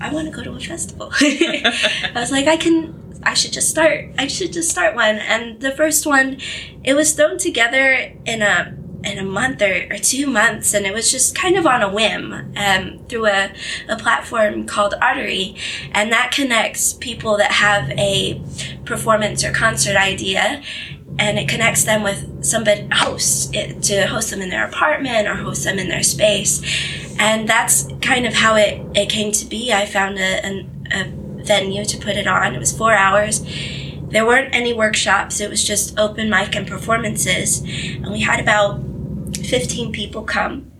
I 0.00 0.12
want 0.12 0.26
to 0.26 0.32
go 0.32 0.42
to 0.42 0.52
a 0.52 0.60
festival. 0.60 1.10
I 1.20 2.12
was 2.14 2.30
like, 2.30 2.46
I 2.46 2.56
can 2.56 2.94
I 3.22 3.34
should 3.34 3.52
just 3.52 3.68
start. 3.68 4.06
I 4.18 4.26
should 4.26 4.52
just 4.52 4.70
start 4.70 4.94
one. 4.94 5.16
And 5.16 5.60
the 5.60 5.72
first 5.72 6.06
one, 6.06 6.38
it 6.84 6.94
was 6.94 7.12
thrown 7.12 7.38
together 7.38 8.14
in 8.24 8.42
a 8.42 8.76
in 9.04 9.18
a 9.18 9.24
month 9.24 9.62
or, 9.62 9.86
or 9.90 9.98
two 9.98 10.26
months, 10.26 10.74
and 10.74 10.86
it 10.86 10.94
was 10.94 11.10
just 11.10 11.34
kind 11.34 11.56
of 11.56 11.66
on 11.66 11.82
a 11.82 11.92
whim 11.92 12.52
um, 12.56 13.00
through 13.08 13.26
a, 13.26 13.52
a 13.88 13.96
platform 13.96 14.66
called 14.66 14.94
Artery, 15.00 15.56
and 15.92 16.12
that 16.12 16.32
connects 16.32 16.94
people 16.94 17.36
that 17.38 17.52
have 17.52 17.90
a 17.90 18.40
performance 18.84 19.44
or 19.44 19.52
concert 19.52 19.96
idea 19.96 20.62
and 21.18 21.38
it 21.38 21.48
connects 21.48 21.84
them 21.84 22.02
with 22.02 22.44
somebody 22.44 22.88
hosts 22.92 23.50
it, 23.52 23.82
to 23.82 24.06
host 24.06 24.30
them 24.30 24.40
in 24.40 24.48
their 24.48 24.66
apartment 24.66 25.28
or 25.28 25.34
host 25.34 25.64
them 25.64 25.78
in 25.78 25.88
their 25.88 26.02
space. 26.02 26.62
And 27.18 27.48
that's 27.48 27.88
kind 28.00 28.26
of 28.26 28.32
how 28.32 28.56
it, 28.56 28.80
it 28.94 29.10
came 29.10 29.32
to 29.32 29.44
be. 29.44 29.72
I 29.72 29.86
found 29.86 30.18
a, 30.18 30.44
an, 30.44 30.86
a 30.90 31.44
venue 31.44 31.84
to 31.84 31.98
put 31.98 32.16
it 32.16 32.26
on. 32.26 32.54
It 32.54 32.58
was 32.58 32.76
four 32.76 32.94
hours. 32.94 33.44
There 34.08 34.24
weren't 34.24 34.54
any 34.54 34.72
workshops. 34.72 35.40
It 35.40 35.50
was 35.50 35.62
just 35.62 35.98
open 35.98 36.30
mic 36.30 36.56
and 36.56 36.66
performances. 36.66 37.60
And 37.60 38.10
we 38.10 38.20
had 38.22 38.40
about 38.40 38.80
15 39.34 39.92
people 39.92 40.22
come 40.22 40.70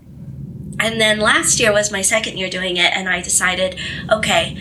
and 0.79 1.01
then 1.01 1.19
last 1.19 1.61
year 1.61 1.73
was 1.73 1.91
my 1.91 2.03
second 2.03 2.39
year 2.39 2.49
doing 2.49 2.77
it 2.77 2.93
and 2.95 3.09
i 3.09 3.21
decided 3.21 3.79
okay 4.11 4.57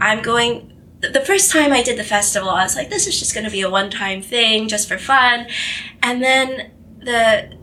i'm 0.00 0.22
going 0.22 0.72
the 1.00 1.20
first 1.20 1.50
time 1.50 1.72
I 1.72 1.82
did 1.82 1.98
the 1.98 2.04
festival, 2.04 2.48
I 2.48 2.62
was 2.62 2.76
like, 2.76 2.90
this 2.90 3.06
is 3.06 3.18
just 3.18 3.34
going 3.34 3.44
to 3.44 3.50
be 3.50 3.60
a 3.60 3.70
one 3.70 3.90
time 3.90 4.22
thing, 4.22 4.68
just 4.68 4.88
for 4.88 4.98
fun. 4.98 5.46
And 6.02 6.22
then 6.22 6.70
the, 6.98 7.56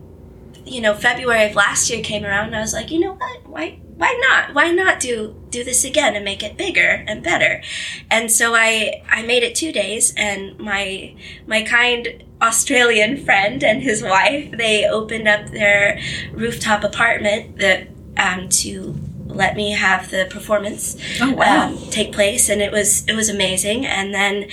you 0.65 0.81
know, 0.81 0.93
February 0.93 1.45
of 1.45 1.55
last 1.55 1.89
year 1.89 2.03
came 2.03 2.23
around, 2.25 2.47
and 2.47 2.55
I 2.55 2.61
was 2.61 2.73
like, 2.73 2.91
you 2.91 2.99
know 2.99 3.13
what? 3.13 3.47
Why, 3.47 3.79
why 3.95 4.17
not? 4.29 4.53
Why 4.53 4.71
not 4.71 4.99
do 4.99 5.35
do 5.49 5.63
this 5.63 5.85
again 5.85 6.15
and 6.15 6.25
make 6.25 6.43
it 6.43 6.57
bigger 6.57 7.03
and 7.07 7.23
better? 7.23 7.61
And 8.09 8.31
so 8.31 8.55
I 8.55 9.01
I 9.09 9.23
made 9.23 9.43
it 9.43 9.55
two 9.55 9.71
days, 9.71 10.13
and 10.17 10.57
my 10.59 11.15
my 11.45 11.61
kind 11.63 12.23
Australian 12.41 13.17
friend 13.25 13.63
and 13.63 13.81
his 13.81 14.03
wife 14.03 14.51
they 14.51 14.85
opened 14.85 15.27
up 15.27 15.49
their 15.49 15.99
rooftop 16.31 16.83
apartment 16.83 17.57
that 17.59 17.87
um, 18.17 18.49
to 18.49 18.95
let 19.33 19.55
me 19.55 19.71
have 19.71 20.11
the 20.11 20.27
performance 20.29 20.95
oh, 21.21 21.33
wow. 21.33 21.67
um, 21.67 21.77
take 21.89 22.13
place, 22.13 22.49
and 22.49 22.61
it 22.61 22.71
was 22.71 23.05
it 23.07 23.15
was 23.15 23.29
amazing. 23.29 23.85
And 23.85 24.13
then 24.13 24.43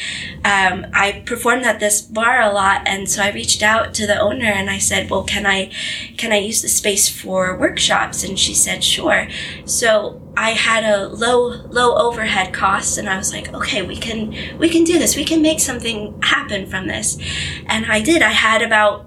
um, 0.44 0.86
I 0.92 1.22
performed 1.26 1.64
at 1.64 1.80
this 1.80 2.00
bar 2.00 2.40
a 2.40 2.52
lot, 2.52 2.82
and 2.86 3.08
so 3.08 3.22
I 3.22 3.30
reached 3.30 3.62
out 3.62 3.94
to 3.94 4.06
the 4.06 4.18
owner 4.18 4.46
and 4.46 4.70
I 4.70 4.78
said, 4.78 5.10
"Well, 5.10 5.24
can 5.24 5.46
I 5.46 5.70
can 6.16 6.32
I 6.32 6.38
use 6.38 6.62
the 6.62 6.68
space 6.68 7.08
for 7.08 7.56
workshops?" 7.56 8.24
And 8.24 8.38
she 8.38 8.54
said, 8.54 8.82
"Sure." 8.82 9.28
So 9.64 10.20
I 10.36 10.50
had 10.50 10.84
a 10.84 11.08
low 11.08 11.48
low 11.68 11.96
overhead 11.96 12.52
cost, 12.52 12.98
and 12.98 13.08
I 13.08 13.16
was 13.16 13.32
like, 13.32 13.52
"Okay, 13.52 13.82
we 13.82 13.96
can 13.96 14.34
we 14.58 14.68
can 14.68 14.84
do 14.84 14.98
this. 14.98 15.16
We 15.16 15.24
can 15.24 15.42
make 15.42 15.60
something 15.60 16.20
happen 16.22 16.66
from 16.66 16.86
this." 16.86 17.18
And 17.66 17.86
I 17.86 18.00
did. 18.00 18.22
I 18.22 18.32
had 18.32 18.62
about 18.62 19.06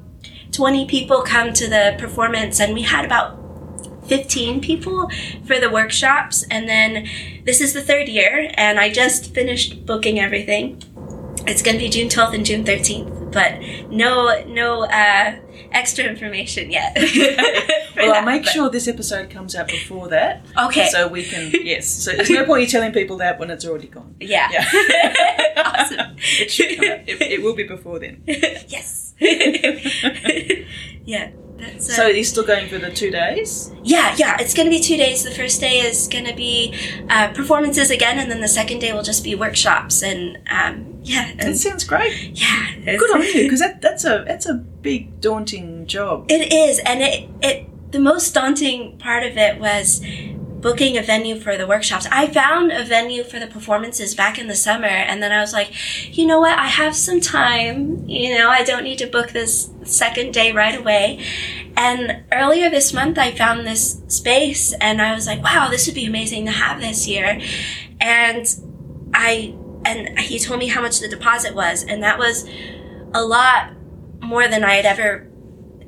20 0.52 0.86
people 0.86 1.24
come 1.24 1.52
to 1.54 1.68
the 1.68 1.96
performance, 1.98 2.60
and 2.60 2.74
we 2.74 2.84
had 2.84 3.06
about 3.06 3.43
15 4.06 4.62
people 4.62 5.10
for 5.46 5.60
the 5.60 5.70
workshops. 5.70 6.44
And 6.50 6.68
then 6.68 7.08
this 7.46 7.62
is 7.62 7.74
the 7.74 7.82
third 7.82 8.08
year, 8.08 8.52
and 8.56 8.80
I 8.80 8.92
just 8.92 9.34
finished 9.34 9.86
booking 9.86 10.20
everything. 10.20 10.82
It's 11.46 11.62
going 11.62 11.78
to 11.78 11.84
be 11.84 11.90
June 11.90 12.08
12th 12.08 12.36
and 12.36 12.46
June 12.46 12.64
13th, 12.64 13.34
but 13.34 13.60
no, 13.92 14.46
no 14.46 14.86
uh, 14.86 15.36
extra 15.74 16.06
information 16.06 16.72
yet. 16.72 16.96
well, 17.98 18.14
I'll 18.14 18.26
make 18.26 18.44
but... 18.44 18.52
sure 18.52 18.70
this 18.70 18.88
episode 18.88 19.30
comes 19.30 19.56
out 19.56 19.68
before 19.68 20.08
that. 20.10 20.46
Okay. 20.58 20.88
So 20.90 21.10
we 21.10 21.24
can, 21.24 21.52
yes. 21.52 21.88
So 21.88 22.14
there's 22.14 22.30
no 22.30 22.46
point 22.46 22.62
you 22.62 22.68
telling 22.68 22.94
people 22.94 23.18
that 23.18 23.40
when 23.40 23.52
it's 23.52 23.66
already 23.66 23.88
gone. 23.88 24.16
Yeah. 24.22 24.50
yeah. 24.52 25.54
awesome. 25.66 26.16
It 26.18 26.50
should 26.50 26.78
come 26.78 26.86
out. 26.86 27.10
It, 27.10 27.22
it 27.22 27.44
will 27.44 27.56
be 27.56 27.64
before 27.64 28.00
then. 28.00 28.24
yes. 28.26 29.14
yeah. 29.20 31.32
That's, 31.58 31.96
so 31.96 32.08
you're 32.08 32.24
still 32.24 32.46
going 32.46 32.68
for 32.68 32.78
the 32.78 32.92
two 32.92 33.12
days? 33.12 33.72
Yeah, 33.84 34.16
yeah. 34.18 34.38
It's 34.40 34.54
going 34.54 34.66
to 34.66 34.70
be 34.70 34.80
two 34.80 34.98
days. 34.98 35.24
The 35.24 35.32
first 35.32 35.62
day 35.62 35.80
is 35.80 36.08
going 36.08 36.26
to 36.26 36.34
be 36.34 36.76
uh, 37.10 37.32
performances 37.34 37.90
again, 37.90 38.20
and 38.20 38.30
then 38.30 38.42
the 38.42 38.48
second 38.48 38.80
day 38.80 38.92
will 38.92 39.04
just 39.04 39.24
be 39.24 39.36
workshops. 39.36 40.04
And 40.04 40.40
um, 40.50 41.00
yeah, 41.04 41.30
and, 41.30 41.40
that 41.40 41.58
sounds 41.58 41.84
great. 41.84 42.32
Yeah, 42.34 42.98
good 42.98 43.14
on 43.14 43.22
you 43.22 43.44
because 43.44 43.60
that, 43.60 43.82
that's 43.82 44.04
a 44.04 44.24
that's 44.28 44.46
a 44.46 44.56
big 44.56 45.22
daunting 45.22 45.86
job. 45.86 46.26
It 46.30 46.52
is, 46.52 46.80
and 46.86 47.02
it 47.02 47.30
it 47.42 47.92
the 47.92 48.00
most 48.00 48.34
daunting 48.34 48.98
part 48.98 49.24
of 49.24 49.38
it 49.38 49.60
was 49.60 50.02
booking 50.64 50.98
a 50.98 51.04
venue 51.04 51.38
for 51.40 51.58
the 51.58 51.68
workshops. 51.68 52.08
I 52.10 52.28
found 52.28 52.72
a 52.72 52.84
venue 52.84 53.24
for 53.24 53.38
the 53.38 53.48
performances 53.48 54.16
back 54.16 54.40
in 54.40 54.48
the 54.48 54.56
summer, 54.56 54.88
and 54.88 55.22
then 55.22 55.32
I 55.32 55.42
was 55.42 55.54
like, 55.54 55.72
you 56.18 56.26
know 56.26 56.40
what? 56.40 56.58
I 56.58 56.68
have 56.68 56.96
some 56.96 57.20
time. 57.20 58.08
You 58.10 58.36
know, 58.36 58.50
I 58.50 58.64
don't 58.64 58.84
need 58.84 58.98
to 59.00 59.08
book 59.08 59.32
this 59.32 59.70
second 59.84 60.34
day 60.34 60.54
right 60.54 60.80
away. 60.80 61.24
And 61.76 62.24
earlier 62.32 62.70
this 62.70 62.94
month, 62.94 63.20
I 63.20 63.32
found 63.32 63.68
this 63.68 64.02
space, 64.08 64.74
and 64.74 65.02
I 65.02 65.14
was 65.14 65.28
like, 65.28 65.44
wow, 65.44 65.68
this 65.70 65.86
would 65.86 65.96
be 65.96 66.06
amazing 66.06 66.46
to 66.46 66.52
have 66.52 66.80
this 66.80 67.08
year. 67.08 67.42
And 68.00 68.48
I 69.14 69.56
and 69.86 70.18
he 70.18 70.40
told 70.40 70.60
me 70.60 70.68
how 70.68 70.82
much 70.82 71.02
the 71.02 71.10
deposit 71.10 71.54
was, 71.54 71.84
and 71.84 72.02
that 72.04 72.18
was 72.18 72.50
a 73.14 73.24
lot 73.24 73.74
more 74.22 74.48
than 74.48 74.64
I 74.64 74.76
had 74.76 74.86
ever 74.86 75.30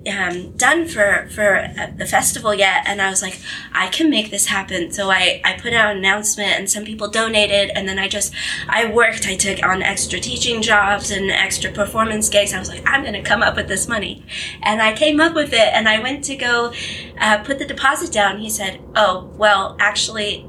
um, 0.07 0.51
done 0.51 0.87
for 0.87 1.27
for 1.31 1.57
uh, 1.57 1.87
the 1.97 2.05
festival 2.05 2.53
yet 2.53 2.83
and 2.85 3.01
i 3.01 3.09
was 3.09 3.21
like 3.21 3.39
i 3.73 3.87
can 3.87 4.09
make 4.09 4.29
this 4.31 4.47
happen. 4.47 4.91
So 4.91 5.09
i 5.09 5.41
i 5.43 5.53
put 5.53 5.73
out 5.73 5.91
an 5.91 5.97
announcement 5.97 6.51
and 6.59 6.69
some 6.69 6.85
people 6.85 7.07
donated 7.09 7.71
and 7.75 7.87
then 7.87 7.99
i 7.99 8.07
just 8.07 8.33
i 8.67 8.85
worked. 8.85 9.27
I 9.27 9.35
took 9.35 9.63
on 9.63 9.81
extra 9.81 10.19
teaching 10.19 10.61
jobs 10.61 11.11
and 11.11 11.31
extra 11.31 11.71
performance 11.71 12.29
gigs. 12.29 12.53
I 12.53 12.59
was 12.59 12.69
like 12.69 12.83
i'm 12.85 13.03
gonna 13.03 13.23
come 13.23 13.41
up 13.41 13.55
with 13.55 13.67
this 13.67 13.87
money. 13.87 14.23
And 14.61 14.81
i 14.81 14.93
came 14.93 15.19
up 15.19 15.33
with 15.33 15.53
it 15.53 15.73
and 15.73 15.87
i 15.89 15.99
went 15.99 16.23
to 16.25 16.35
go 16.35 16.73
uh, 17.19 17.37
put 17.43 17.59
the 17.59 17.65
deposit 17.65 18.11
down. 18.11 18.39
He 18.39 18.49
said 18.49 18.81
oh 18.95 19.31
well 19.35 19.75
actually 19.79 20.47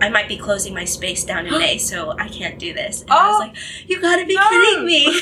I 0.00 0.08
might 0.08 0.28
be 0.28 0.36
closing 0.36 0.74
my 0.74 0.84
space 0.84 1.24
down 1.24 1.46
in 1.46 1.52
May, 1.58 1.78
so 1.78 2.12
I 2.18 2.28
can't 2.28 2.58
do 2.58 2.72
this. 2.72 3.02
And 3.02 3.10
oh, 3.10 3.16
I 3.16 3.28
was 3.28 3.36
oh, 3.36 3.38
like, 3.40 3.56
you 3.88 4.00
gotta 4.00 4.26
be 4.26 4.34
no. 4.34 4.48
kidding 4.48 4.84
me. 4.84 5.06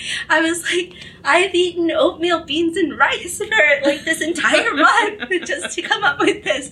I 0.28 0.40
was 0.40 0.62
like, 0.72 0.94
I've 1.24 1.54
eaten 1.54 1.90
oatmeal, 1.90 2.44
beans, 2.44 2.76
and 2.76 2.98
rice 2.98 3.38
for 3.38 3.44
like 3.84 4.04
this 4.04 4.20
entire 4.20 4.74
month 4.74 5.30
just 5.44 5.74
to 5.76 5.82
come 5.82 6.02
up 6.02 6.18
with 6.18 6.44
this. 6.44 6.70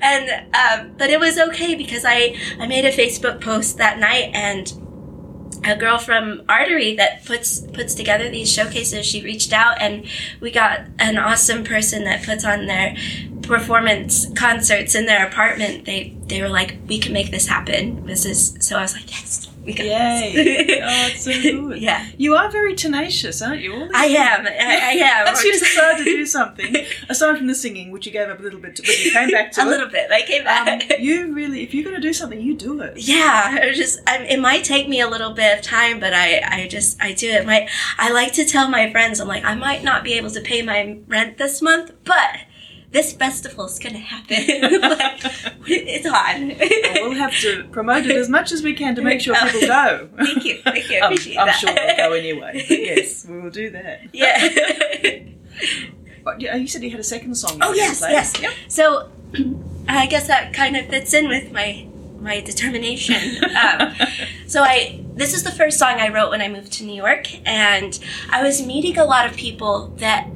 And 0.00 0.30
um, 0.54 0.94
but 0.96 1.10
it 1.10 1.20
was 1.20 1.38
okay 1.38 1.74
because 1.74 2.04
I 2.06 2.36
I 2.58 2.66
made 2.66 2.84
a 2.84 2.92
Facebook 2.92 3.40
post 3.40 3.78
that 3.78 3.98
night 3.98 4.30
and 4.34 4.72
a 5.64 5.76
girl 5.76 5.98
from 5.98 6.42
Artery 6.48 6.94
that 6.96 7.24
puts 7.24 7.60
puts 7.60 7.94
together 7.94 8.30
these 8.30 8.50
showcases. 8.50 9.04
She 9.04 9.22
reached 9.22 9.52
out 9.52 9.80
and 9.80 10.06
we 10.40 10.50
got 10.50 10.82
an 10.98 11.18
awesome 11.18 11.64
person 11.64 12.04
that 12.04 12.24
puts 12.24 12.44
on 12.44 12.66
their 12.66 12.96
performance 13.48 14.32
concerts 14.34 14.94
in 14.94 15.06
their 15.06 15.26
apartment. 15.26 15.84
They 15.84 16.14
they 16.26 16.40
were 16.42 16.48
like, 16.48 16.78
we 16.86 16.98
can 16.98 17.12
make 17.12 17.30
this 17.30 17.46
happen. 17.46 18.06
This 18.06 18.24
is 18.24 18.56
so 18.60 18.76
I 18.76 18.82
was 18.82 18.94
like, 18.94 19.10
yes, 19.10 19.48
we 19.68 19.74
got 19.74 19.84
Yay! 19.84 20.80
oh, 20.82 21.08
it's 21.08 21.24
so 21.24 21.32
good. 21.32 21.80
yeah, 21.80 22.06
you 22.16 22.36
are 22.36 22.50
very 22.50 22.74
tenacious, 22.74 23.42
aren't 23.42 23.60
you? 23.60 23.88
I 23.94 24.06
am. 24.06 24.46
I, 24.46 24.50
I 24.50 24.92
am. 24.92 25.24
Once 25.26 25.44
you 25.44 25.52
decided 25.52 26.04
to 26.04 26.04
do 26.04 26.26
something, 26.38 26.76
aside 27.08 27.36
from 27.36 27.46
the 27.46 27.54
singing, 27.54 27.90
which 27.90 28.06
you 28.06 28.12
gave 28.12 28.28
up 28.28 28.38
a 28.38 28.42
little 28.42 28.60
bit, 28.60 28.76
to, 28.76 28.82
but 28.82 29.04
you 29.04 29.10
came 29.10 29.30
back 29.30 29.52
to 29.52 29.62
a 29.62 29.66
it, 29.66 29.68
little 29.68 29.88
bit. 29.88 30.10
I 30.10 30.22
came 30.22 30.44
back. 30.44 30.90
Um, 30.90 30.96
you 31.00 31.34
really, 31.34 31.62
if 31.62 31.74
you're 31.74 31.84
going 31.84 31.96
to 31.96 32.00
do 32.00 32.12
something, 32.12 32.40
you 32.40 32.54
do 32.54 32.80
it. 32.80 32.96
Yeah, 32.96 33.56
it 33.56 33.74
just 33.74 33.98
I, 34.06 34.18
it 34.24 34.40
might 34.40 34.64
take 34.64 34.88
me 34.88 35.00
a 35.00 35.08
little 35.08 35.32
bit 35.32 35.58
of 35.58 35.62
time, 35.62 36.00
but 36.00 36.14
I 36.14 36.40
I 36.40 36.68
just 36.68 37.02
I 37.02 37.12
do 37.12 37.28
it. 37.28 37.46
My 37.46 37.68
I 37.98 38.10
like 38.10 38.32
to 38.34 38.44
tell 38.44 38.68
my 38.68 38.90
friends, 38.90 39.20
I'm 39.20 39.28
like 39.28 39.44
I 39.44 39.54
might 39.54 39.82
not 39.82 40.04
be 40.04 40.14
able 40.14 40.30
to 40.30 40.40
pay 40.40 40.62
my 40.62 40.98
rent 41.06 41.36
this 41.36 41.60
month, 41.60 41.92
but 42.04 42.36
this 42.90 43.12
festival 43.12 43.66
is 43.66 43.78
going 43.78 43.94
to 43.94 44.00
happen. 44.00 44.36
it's 45.66 46.06
on. 46.06 46.48
well, 46.48 47.08
we'll 47.10 47.18
have 47.18 47.38
to 47.40 47.64
promote 47.64 48.06
it 48.06 48.16
as 48.16 48.28
much 48.28 48.50
as 48.50 48.62
we 48.62 48.72
can 48.74 48.94
to 48.94 49.02
make 49.02 49.20
sure 49.20 49.34
people 49.34 49.60
go. 49.60 50.08
Thank 50.16 50.44
you. 50.44 50.62
Thank 50.62 50.90
you. 50.90 50.98
I 50.98 51.06
appreciate 51.06 51.36
I'm, 51.36 51.46
that. 51.46 51.54
I'm 51.54 51.60
sure 51.60 51.74
they'll 51.74 51.96
go 51.96 52.12
anyway. 52.14 52.64
Yes, 52.88 53.26
we 53.26 53.38
will 53.40 53.50
do 53.50 53.70
that. 53.70 54.02
Yeah. 54.12 54.42
you 56.38 56.66
said 56.66 56.82
you 56.82 56.90
had 56.90 57.00
a 57.00 57.04
second 57.04 57.34
song. 57.34 57.58
Oh 57.60 57.74
yes, 57.74 58.00
yes. 58.00 58.40
Yep. 58.40 58.52
So 58.68 59.10
I 59.88 60.06
guess 60.06 60.26
that 60.28 60.54
kind 60.54 60.76
of 60.76 60.86
fits 60.86 61.12
in 61.12 61.28
with 61.28 61.52
my 61.52 61.86
my 62.18 62.40
determination. 62.40 63.44
um, 63.54 63.94
so 64.46 64.62
I 64.62 65.04
this 65.14 65.34
is 65.34 65.42
the 65.42 65.50
first 65.50 65.78
song 65.78 66.00
I 66.00 66.08
wrote 66.08 66.30
when 66.30 66.40
I 66.40 66.48
moved 66.48 66.72
to 66.74 66.84
New 66.84 66.94
York, 66.94 67.26
and 67.46 67.98
I 68.30 68.42
was 68.42 68.64
meeting 68.64 68.96
a 68.96 69.04
lot 69.04 69.26
of 69.26 69.36
people 69.36 69.88
that 69.98 70.28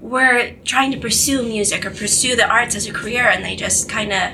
were 0.00 0.52
trying 0.64 0.92
to 0.92 0.98
pursue 0.98 1.42
music 1.42 1.84
or 1.84 1.90
pursue 1.90 2.36
the 2.36 2.48
arts 2.48 2.74
as 2.76 2.86
a 2.86 2.92
career 2.92 3.28
and 3.28 3.44
they 3.44 3.56
just 3.56 3.88
kind 3.88 4.12
of 4.12 4.32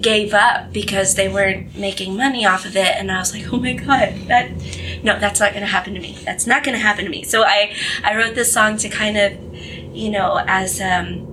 gave 0.00 0.34
up 0.34 0.72
because 0.72 1.14
they 1.14 1.28
weren't 1.28 1.76
making 1.76 2.16
money 2.16 2.44
off 2.44 2.64
of 2.64 2.76
it 2.76 2.96
and 2.96 3.10
I 3.10 3.18
was 3.18 3.32
like, 3.32 3.52
"Oh 3.52 3.58
my 3.58 3.74
god, 3.74 4.14
that 4.26 4.50
no, 5.02 5.18
that's 5.18 5.40
not 5.40 5.52
going 5.52 5.62
to 5.62 5.70
happen 5.70 5.94
to 5.94 6.00
me. 6.00 6.18
That's 6.24 6.46
not 6.46 6.64
going 6.64 6.76
to 6.76 6.82
happen 6.82 7.04
to 7.04 7.10
me." 7.10 7.22
So 7.22 7.44
I 7.44 7.74
I 8.02 8.16
wrote 8.16 8.34
this 8.34 8.52
song 8.52 8.76
to 8.78 8.88
kind 8.88 9.16
of, 9.16 9.32
you 9.94 10.10
know, 10.10 10.42
as 10.46 10.80
um 10.80 11.30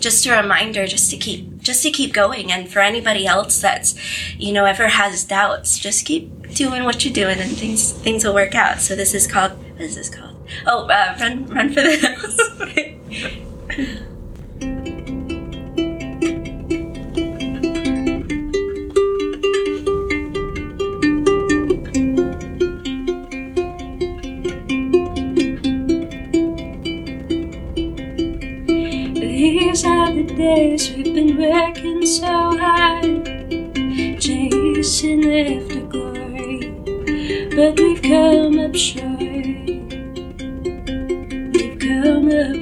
just 0.00 0.24
a 0.26 0.32
reminder 0.32 0.86
just 0.86 1.10
to 1.10 1.16
keep 1.16 1.58
just 1.58 1.82
to 1.82 1.90
keep 1.90 2.12
going 2.12 2.52
and 2.52 2.70
for 2.70 2.78
anybody 2.80 3.26
else 3.26 3.60
that's 3.60 3.96
you 4.38 4.52
know 4.52 4.64
ever 4.64 4.86
has 4.86 5.24
doubts 5.24 5.76
just 5.76 6.06
keep 6.06 6.54
doing 6.54 6.84
what 6.84 7.04
you're 7.04 7.14
doing, 7.14 7.38
and 7.38 7.56
things 7.56 7.92
things 7.92 8.24
will 8.24 8.34
work 8.34 8.54
out. 8.54 8.80
So 8.80 8.94
this 8.96 9.14
is 9.14 9.26
called 9.26 9.52
what 9.52 9.82
is 9.82 9.94
this 9.94 10.08
called? 10.08 10.27
Oh, 10.66 10.86
uh, 10.86 11.16
run 11.20 11.46
run 11.46 11.68
for 11.68 11.82
the 11.82 11.96
hills. 11.96 12.36
These 29.20 29.84
are 29.84 30.12
the 30.12 30.22
days 30.36 30.90
we've 30.90 31.14
been 31.14 31.36
working 31.36 32.06
so 32.06 32.26
hard, 32.58 33.24
chasing 34.20 35.24
after 35.30 35.80
glory, 35.80 36.70
but 37.54 37.78
we've 37.78 38.02
come 38.02 38.58
up 38.58 38.74
short. 38.74 39.17
When 42.30 42.60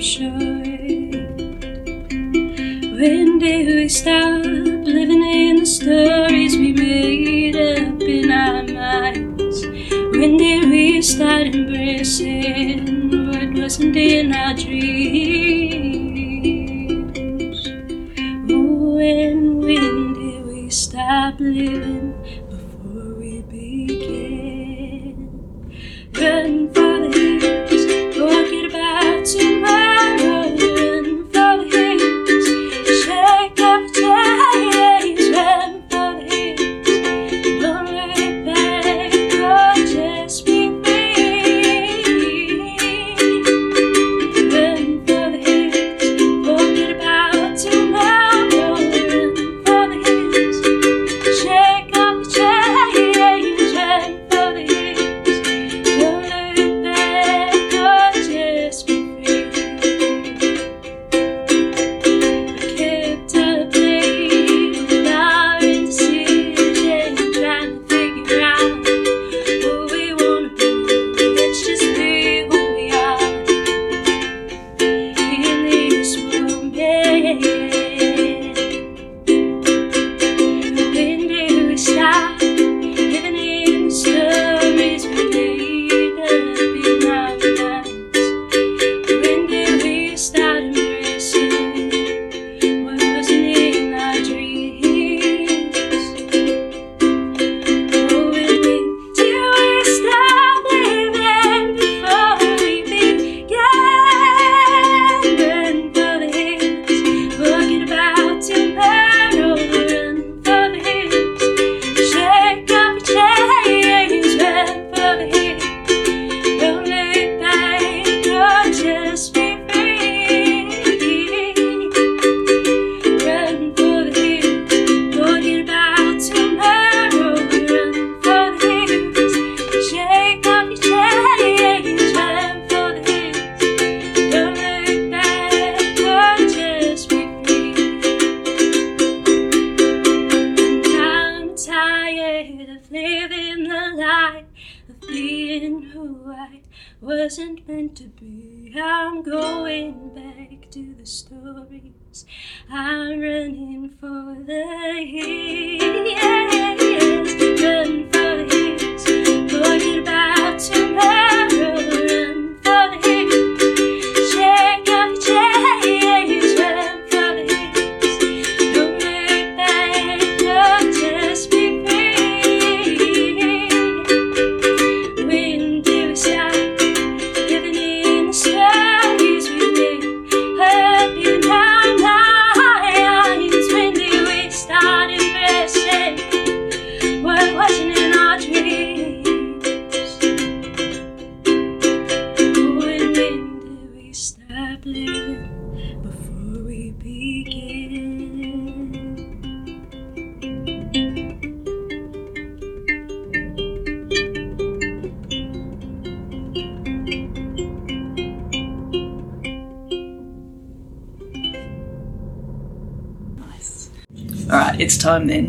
did 3.41 3.67
we 3.67 3.89
stop 3.89 4.45
living 4.45 5.25
in 5.25 5.57
the 5.57 5.67
stories 5.67 6.57
we 6.57 6.73
made 6.73 7.57
up 7.57 8.01
in 8.01 8.31
our 8.31 8.63
minds? 8.63 9.67
When 9.67 10.37
did 10.37 10.71
we 10.71 11.03
start 11.03 11.49
embracing 11.49 13.11
what 13.27 13.55
wasn't 13.61 13.97
in 13.97 14.33
our 14.33 14.55
dreams? 14.55 15.66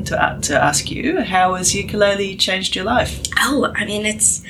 To, 0.08 0.22
uh, 0.22 0.40
to 0.42 0.62
ask 0.62 0.90
you 0.90 1.22
how 1.22 1.56
has 1.56 1.76
ukulele 1.76 2.36
changed 2.36 2.76
your 2.76 2.86
life? 2.86 3.22
Oh, 3.40 3.72
I 3.76 3.86
mean, 3.86 4.06
it's 4.06 4.44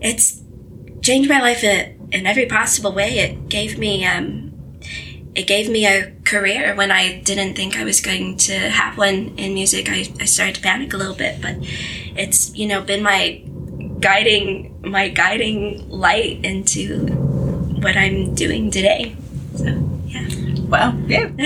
it's 0.00 0.42
changed 1.02 1.28
my 1.28 1.40
life 1.40 1.62
in, 1.62 2.08
in 2.12 2.26
every 2.26 2.46
possible 2.46 2.92
way. 2.92 3.18
It 3.18 3.48
gave 3.48 3.78
me 3.78 4.04
um, 4.04 4.52
it 5.34 5.46
gave 5.46 5.68
me 5.68 5.86
a 5.86 6.12
career 6.24 6.74
when 6.74 6.90
I 6.90 7.20
didn't 7.20 7.54
think 7.54 7.76
I 7.76 7.84
was 7.84 8.00
going 8.00 8.36
to 8.48 8.54
have 8.58 8.96
one 8.96 9.34
in 9.36 9.54
music. 9.54 9.88
I, 9.88 10.08
I 10.20 10.24
started 10.24 10.56
to 10.56 10.60
panic 10.62 10.92
a 10.94 10.96
little 10.96 11.14
bit, 11.14 11.40
but 11.40 11.56
it's 11.60 12.54
you 12.56 12.66
know 12.66 12.80
been 12.80 13.02
my 13.02 13.42
guiding 14.00 14.78
my 14.82 15.08
guiding 15.08 15.88
light 15.90 16.44
into 16.44 17.06
what 17.82 17.96
I'm 17.96 18.34
doing 18.34 18.70
today. 18.70 19.16
So 19.56 19.85
Wow, 20.68 20.96
yeah. 21.06 21.30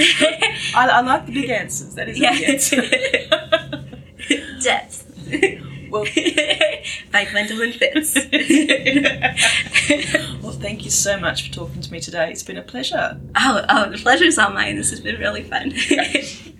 I, 0.74 0.88
I 0.88 1.00
like 1.02 1.26
the 1.26 1.32
big 1.32 1.50
answers. 1.50 1.94
That 1.94 2.08
is 2.08 2.16
a 2.16 2.20
big 2.20 2.42
answer. 2.42 2.82
Depth. 4.62 5.90
well, 5.90 6.04
by 7.12 7.26
Gwendolyn 7.30 7.72
Fitz. 7.72 8.14
well, 10.42 10.52
thank 10.52 10.84
you 10.84 10.90
so 10.90 11.18
much 11.18 11.48
for 11.48 11.54
talking 11.54 11.82
to 11.82 11.92
me 11.92 12.00
today. 12.00 12.30
It's 12.30 12.42
been 12.42 12.56
a 12.56 12.62
pleasure. 12.62 13.20
Oh, 13.36 13.64
oh, 13.68 13.90
the 13.90 13.98
pleasure's 13.98 14.38
all 14.38 14.52
mine. 14.52 14.76
This 14.76 14.90
has 14.90 15.00
been 15.00 15.20
really 15.20 15.42
fun. 15.42 15.72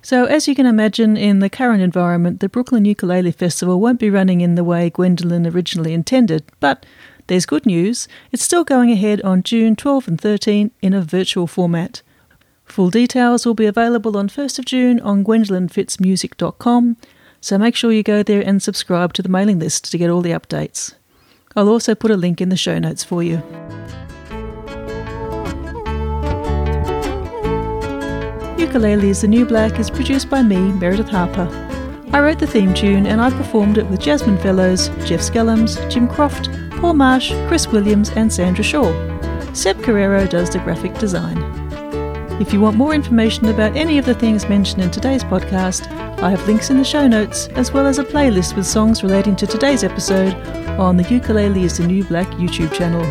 So, 0.00 0.24
as 0.24 0.48
you 0.48 0.54
can 0.54 0.64
imagine, 0.64 1.16
in 1.18 1.40
the 1.40 1.50
current 1.50 1.82
environment, 1.82 2.40
the 2.40 2.48
Brooklyn 2.48 2.86
Ukulele 2.86 3.32
Festival 3.32 3.78
won't 3.78 4.00
be 4.00 4.08
running 4.08 4.40
in 4.40 4.54
the 4.54 4.64
way 4.64 4.88
Gwendolyn 4.88 5.46
originally 5.46 5.92
intended, 5.92 6.44
but 6.60 6.86
there's 7.28 7.46
good 7.46 7.64
news. 7.64 8.08
It's 8.32 8.42
still 8.42 8.64
going 8.64 8.90
ahead 8.90 9.22
on 9.22 9.42
June 9.42 9.76
12 9.76 10.08
and 10.08 10.20
13 10.20 10.70
in 10.82 10.92
a 10.94 11.00
virtual 11.00 11.46
format. 11.46 12.02
Full 12.64 12.90
details 12.90 13.46
will 13.46 13.54
be 13.54 13.66
available 13.66 14.16
on 14.16 14.28
1st 14.28 14.58
of 14.58 14.64
June 14.64 15.00
on 15.00 15.24
gwendolynfitzmusic.com, 15.24 16.96
so 17.40 17.58
make 17.58 17.76
sure 17.76 17.92
you 17.92 18.02
go 18.02 18.22
there 18.22 18.42
and 18.44 18.62
subscribe 18.62 19.12
to 19.14 19.22
the 19.22 19.28
mailing 19.28 19.58
list 19.58 19.90
to 19.90 19.98
get 19.98 20.10
all 20.10 20.20
the 20.20 20.32
updates. 20.32 20.94
I'll 21.54 21.68
also 21.68 21.94
put 21.94 22.10
a 22.10 22.16
link 22.16 22.40
in 22.40 22.48
the 22.48 22.56
show 22.56 22.78
notes 22.78 23.04
for 23.04 23.22
you. 23.22 23.42
Ukulele 28.58 29.10
is 29.10 29.20
the 29.22 29.28
New 29.28 29.46
Black 29.46 29.78
is 29.78 29.90
produced 29.90 30.28
by 30.28 30.42
me, 30.42 30.72
Meredith 30.72 31.08
Harper. 31.08 31.48
I 32.12 32.20
wrote 32.20 32.38
the 32.38 32.46
theme 32.46 32.74
tune 32.74 33.06
and 33.06 33.20
I 33.20 33.30
performed 33.30 33.78
it 33.78 33.86
with 33.86 34.00
Jasmine 34.00 34.38
Fellows, 34.38 34.88
Jeff 35.06 35.20
Skellams, 35.20 35.90
Jim 35.90 36.08
Croft, 36.08 36.48
Paul 36.78 36.94
Marsh, 36.94 37.32
Chris 37.48 37.66
Williams, 37.66 38.10
and 38.10 38.32
Sandra 38.32 38.62
Shaw. 38.62 38.92
Seb 39.52 39.78
Carrero 39.78 40.28
does 40.28 40.50
the 40.50 40.60
graphic 40.60 40.94
design. 40.98 41.36
If 42.40 42.52
you 42.52 42.60
want 42.60 42.76
more 42.76 42.94
information 42.94 43.46
about 43.46 43.76
any 43.76 43.98
of 43.98 44.06
the 44.06 44.14
things 44.14 44.48
mentioned 44.48 44.82
in 44.82 44.90
today's 44.92 45.24
podcast, 45.24 45.90
I 46.22 46.30
have 46.30 46.46
links 46.46 46.70
in 46.70 46.78
the 46.78 46.84
show 46.84 47.08
notes, 47.08 47.48
as 47.48 47.72
well 47.72 47.86
as 47.86 47.98
a 47.98 48.04
playlist 48.04 48.54
with 48.54 48.64
songs 48.64 49.02
relating 49.02 49.34
to 49.36 49.46
today's 49.46 49.82
episode 49.82 50.34
on 50.78 50.96
the 50.96 51.08
Ukulele 51.12 51.64
is 51.64 51.78
the 51.78 51.86
New 51.86 52.04
Black 52.04 52.28
YouTube 52.34 52.72
channel. 52.72 53.02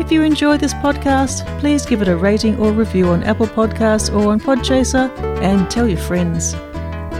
If 0.00 0.10
you 0.10 0.22
enjoy 0.22 0.56
this 0.56 0.74
podcast, 0.74 1.46
please 1.60 1.86
give 1.86 2.02
it 2.02 2.08
a 2.08 2.16
rating 2.16 2.58
or 2.58 2.72
review 2.72 3.08
on 3.10 3.22
Apple 3.22 3.46
Podcasts 3.46 4.12
or 4.12 4.32
on 4.32 4.40
Podchaser 4.40 5.16
and 5.42 5.70
tell 5.70 5.86
your 5.86 5.98
friends. 5.98 6.54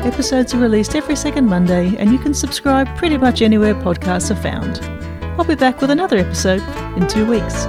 Episodes 0.05 0.53
are 0.53 0.59
released 0.59 0.97
every 0.97 1.15
second 1.15 1.47
Monday, 1.47 1.95
and 1.97 2.11
you 2.11 2.19
can 2.19 2.35
subscribe 2.35 2.89
pretty 2.97 3.19
much 3.19 3.41
anywhere 3.41 3.75
podcasts 3.75 4.31
are 4.31 4.43
found. 4.43 5.00
I'll 5.41 5.47
be 5.47 5.55
back 5.55 5.81
with 5.81 5.91
another 5.91 6.19
episode 6.19 6.61
in 6.99 7.09
two 7.09 7.25
weeks. 7.25 7.65